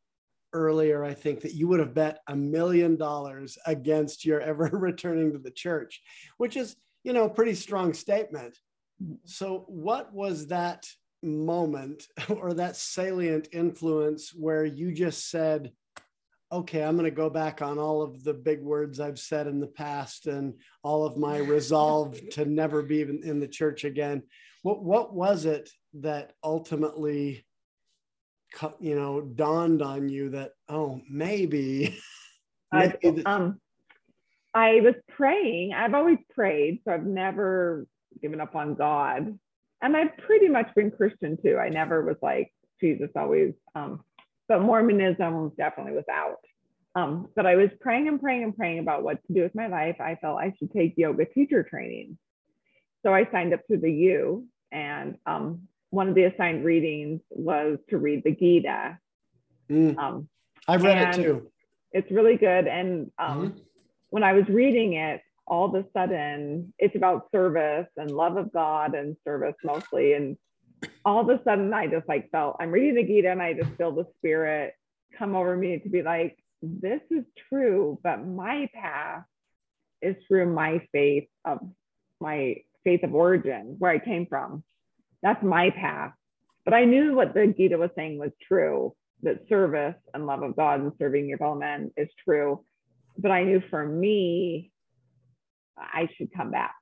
[0.53, 5.33] earlier, I think, that you would have bet a million dollars against your ever returning
[5.33, 6.01] to the church,
[6.39, 8.57] which is, you know, a pretty strong statement.
[9.25, 10.87] So, what was that
[11.23, 15.73] moment or that salient influence where you just said,
[16.53, 19.61] okay, I'm going to go back on all of the big words I've said in
[19.61, 24.23] the past and all of my resolve to never be in, the church again.
[24.63, 27.47] What what was it that ultimately,
[28.81, 31.97] you know, dawned on you that oh maybe,
[32.73, 33.61] maybe um,
[34.55, 35.73] I was praying.
[35.75, 37.87] I've always prayed, so I've never
[38.21, 39.39] given up on God,
[39.83, 41.59] and I've pretty much been Christian too.
[41.59, 44.05] I never was like Jesus always um,
[44.49, 46.41] but Mormonism definitely was out.
[46.95, 49.67] Um, but I was praying and praying and praying about what to do with my
[49.67, 50.01] life.
[50.01, 52.17] I felt I should take yoga teacher training.
[53.05, 57.79] So I signed up to the U, and um, one of the assigned readings was
[57.91, 58.99] to read the Gita.
[59.71, 59.99] Mm.
[59.99, 60.29] Um,
[60.67, 61.51] I've read it too.
[61.93, 62.67] It's really good.
[62.67, 63.59] And um, mm-hmm.
[64.11, 68.53] when I was reading it, all of a sudden, it's about service and love of
[68.53, 70.15] God and service mostly.
[70.15, 70.37] And
[71.05, 73.71] all of a sudden I just like felt I'm reading the Gita and I just
[73.77, 74.75] feel the spirit
[75.17, 79.25] come over me to be like, this is true, but my path
[80.03, 81.59] is through my faith of
[82.21, 84.65] my faith of origin, where I came from.
[85.23, 86.13] That's my path.
[86.65, 90.57] But I knew what the Gita was saying was true that service and love of
[90.57, 92.65] God and serving your fellow men is true.
[93.19, 94.71] But I knew for me,
[95.79, 96.75] I should come back.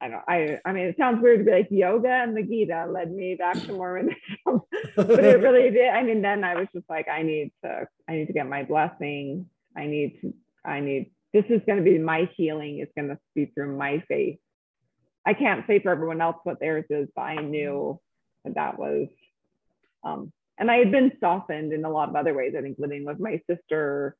[0.00, 0.22] I don't.
[0.28, 0.60] I.
[0.64, 3.54] I mean, it sounds weird to be like yoga and the Gita led me back
[3.62, 4.18] to Mormonism,
[4.96, 5.88] but it really did.
[5.88, 7.86] I mean, then I was just like, I need to.
[8.08, 9.46] I need to get my blessing.
[9.74, 10.34] I need to.
[10.64, 11.12] I need.
[11.32, 12.78] This is going to be my healing.
[12.78, 14.38] It's going to be through my faith.
[15.26, 17.98] I can't say for everyone else what theirs is, but I knew
[18.44, 19.08] that that was.
[20.04, 22.54] Um, and I had been softened in a lot of other ways.
[22.56, 24.16] I think living with my sister,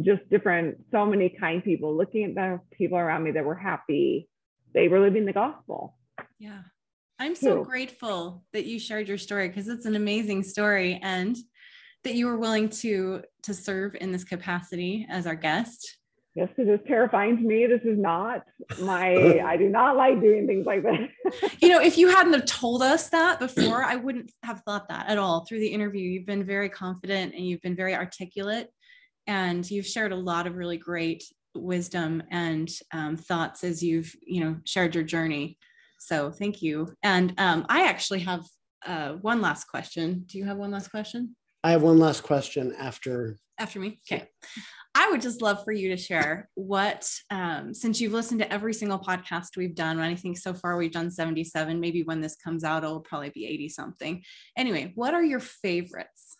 [0.00, 4.28] just different, so many kind people, looking at the people around me that were happy
[4.74, 5.96] they were living the gospel.
[6.38, 6.62] Yeah.
[7.18, 7.64] I'm so too.
[7.64, 11.36] grateful that you shared your story because it's an amazing story and
[12.02, 15.96] that you were willing to to serve in this capacity as our guest.
[16.34, 17.66] Yes, it is terrifying to me.
[17.66, 18.42] This is not
[18.80, 21.52] my I do not like doing things like this.
[21.62, 25.08] you know, if you hadn't have told us that before, I wouldn't have thought that
[25.08, 26.02] at all through the interview.
[26.02, 28.68] You've been very confident and you've been very articulate
[29.26, 34.42] and you've shared a lot of really great wisdom and um, thoughts as you've you
[34.42, 35.58] know shared your journey.
[36.00, 36.94] So thank you.
[37.02, 38.44] And um, i actually have
[38.86, 40.24] uh, one last question.
[40.26, 41.34] Do you have one last question?
[41.62, 43.38] I have one last question after.
[43.58, 44.00] After me?
[44.06, 44.28] Okay.
[44.96, 48.74] I would just love for you to share what um, since you've listened to every
[48.74, 52.36] single podcast we've done and i think so far we've done 77 maybe when this
[52.36, 54.22] comes out it'll probably be 80 something.
[54.56, 56.36] Anyway what are your favorites?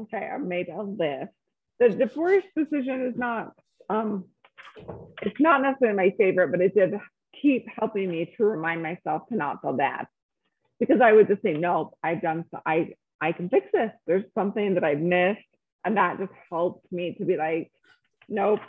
[0.00, 1.32] Okay i made a list
[1.78, 3.52] the divorce decision is not
[3.90, 4.24] um
[5.22, 6.94] it's not necessarily my favorite, but it did
[7.40, 10.06] keep helping me to remind myself to not feel bad
[10.80, 13.90] because I would just say, nope, I've done, so, I, I can fix this.
[14.06, 15.40] There's something that I've missed.
[15.84, 17.70] And that just helped me to be like,
[18.28, 18.60] nope,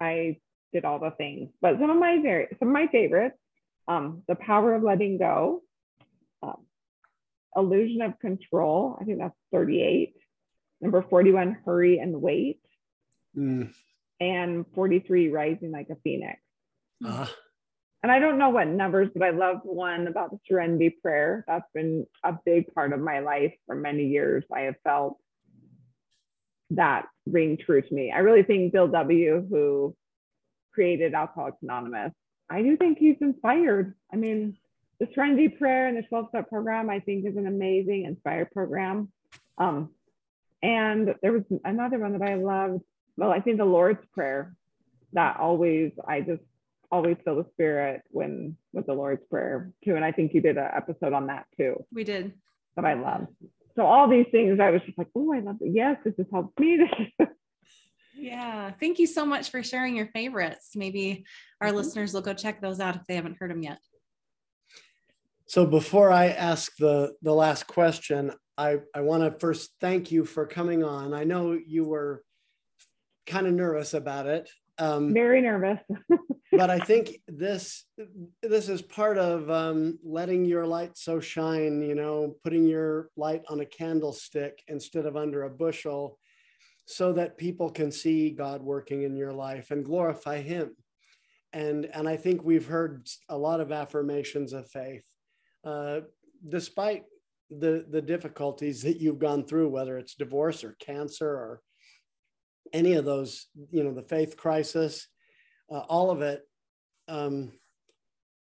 [0.00, 0.38] I
[0.72, 1.50] did all the things.
[1.60, 3.36] But some of my very, some of my favorites,
[3.86, 5.62] um, the power of letting go,
[6.42, 6.66] um,
[7.56, 8.98] illusion of control.
[9.00, 10.14] I think that's 38.
[10.80, 12.60] Number 41, hurry and wait.
[13.36, 13.72] Mm
[14.20, 16.38] and 43 rising like a phoenix.
[17.04, 17.26] Uh.
[18.02, 21.44] And I don't know what numbers, but I love one about the serenity prayer.
[21.46, 24.44] That's been a big part of my life for many years.
[24.54, 25.18] I have felt
[26.70, 28.10] that ring true to me.
[28.10, 29.94] I really think Bill W., who
[30.72, 32.12] created Alcoholics Anonymous,
[32.48, 33.94] I do think he's inspired.
[34.10, 34.56] I mean,
[34.98, 39.12] the Serenity Prayer and the 12 step program, I think, is an amazing, inspired program.
[39.58, 39.90] Um,
[40.62, 42.82] and there was another one that I loved
[43.20, 44.54] well, I think the Lord's Prayer,
[45.12, 46.42] that always, I just
[46.90, 49.94] always feel the spirit when with the Lord's Prayer too.
[49.94, 51.84] And I think you did an episode on that too.
[51.92, 52.32] We did.
[52.76, 53.26] That I love.
[53.76, 55.72] So all these things, I was just like, oh, I love it.
[55.74, 56.80] Yes, this has helped me.
[58.14, 58.70] yeah.
[58.80, 60.70] Thank you so much for sharing your favorites.
[60.74, 61.26] Maybe
[61.60, 61.76] our mm-hmm.
[61.76, 63.78] listeners will go check those out if they haven't heard them yet.
[65.46, 70.26] So before I ask the the last question, I, I want to first thank you
[70.26, 71.14] for coming on.
[71.14, 72.22] I know you were
[73.26, 74.50] kind of nervous about it.
[74.76, 75.78] Um, Very nervous.
[76.52, 77.86] but I think this
[78.42, 81.80] this is part of um, letting your light so shine.
[81.80, 86.18] You know, putting your light on a candlestick instead of under a bushel,
[86.84, 90.76] so that people can see God working in your life and glorify Him.
[91.54, 95.06] And and I think we've heard a lot of affirmations of faith,
[95.64, 96.00] uh,
[96.46, 97.04] despite
[97.50, 101.60] the the difficulties that you've gone through, whether it's divorce or cancer or
[102.72, 105.08] any of those, you know, the faith crisis,
[105.70, 106.42] uh, all of it.
[107.08, 107.52] Um,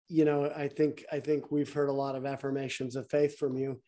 [0.08, 3.56] you know, I think I think we've heard a lot of affirmations of faith from
[3.56, 3.80] you.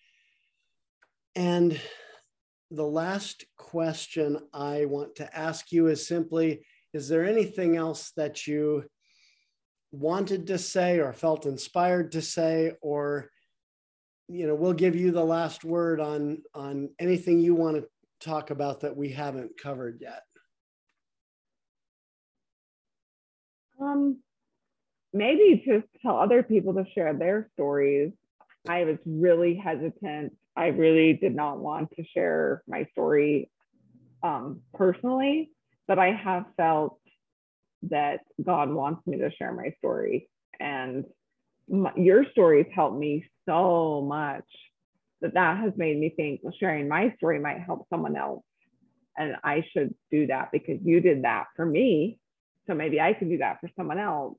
[1.34, 1.80] And
[2.70, 8.46] the last question I want to ask you is simply: Is there anything else that
[8.46, 8.84] you
[9.90, 13.30] wanted to say or felt inspired to say, or
[14.28, 17.88] you know, we'll give you the last word on on anything you want to
[18.20, 20.22] talk about that we haven't covered yet?
[23.80, 24.18] Um,
[25.12, 28.12] maybe to tell other people to share their stories.
[28.68, 30.34] I was really hesitant.
[30.56, 33.50] I really did not want to share my story
[34.22, 35.50] um, personally,
[35.86, 36.98] but I have felt
[37.82, 40.28] that God wants me to share my story.
[40.58, 41.04] And
[41.68, 44.44] my, your stories helped me so much
[45.20, 48.44] that that has made me think, well, sharing my story might help someone else.
[49.16, 52.18] And I should do that because you did that for me.
[52.66, 54.38] So maybe I can do that for someone else.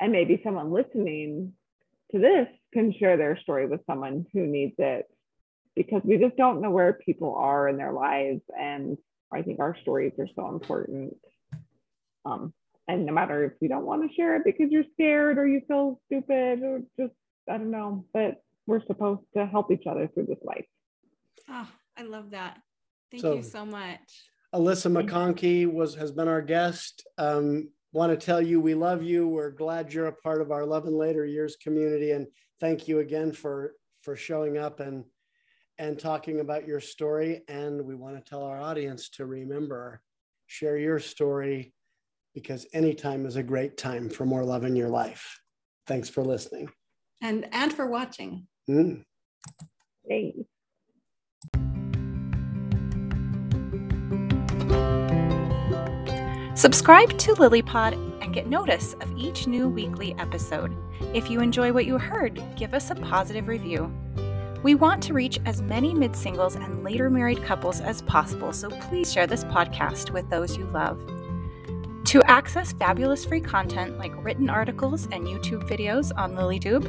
[0.00, 1.52] And maybe someone listening
[2.12, 5.06] to this can share their story with someone who needs it
[5.74, 8.42] because we just don't know where people are in their lives.
[8.56, 8.96] And
[9.32, 11.16] I think our stories are so important.
[12.24, 12.52] Um,
[12.88, 15.62] And no matter if you don't want to share it because you're scared or you
[15.68, 17.12] feel stupid or just,
[17.48, 20.66] I don't know, but we're supposed to help each other through this life.
[21.48, 22.60] Oh, I love that.
[23.10, 24.30] Thank So- you so much.
[24.54, 27.06] Alyssa McConkey was has been our guest.
[27.16, 29.26] Um, want to tell you we love you.
[29.26, 32.26] We're glad you're a part of our Love in Later Years community, and
[32.60, 35.04] thank you again for for showing up and
[35.78, 37.40] and talking about your story.
[37.48, 40.02] And we want to tell our audience to remember,
[40.46, 41.72] share your story,
[42.34, 45.40] because any time is a great time for more love in your life.
[45.86, 46.70] Thanks for listening.
[47.20, 48.46] And and for watching.
[48.68, 49.04] Mm.
[50.08, 50.38] Thanks.
[56.54, 60.72] Subscribe to LilyPod and get notice of each new weekly episode.
[61.12, 63.92] If you enjoy what you heard, give us a positive review.
[64.62, 68.70] We want to reach as many mid singles and later married couples as possible, so
[68.70, 71.00] please share this podcast with those you love.
[72.06, 76.86] To access fabulous free content like written articles and YouTube videos on LilyTube,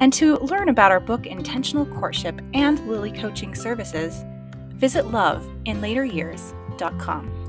[0.00, 4.24] and to learn about our book Intentional Courtship and Lily Coaching Services,
[4.74, 7.41] visit loveinlateryears.com.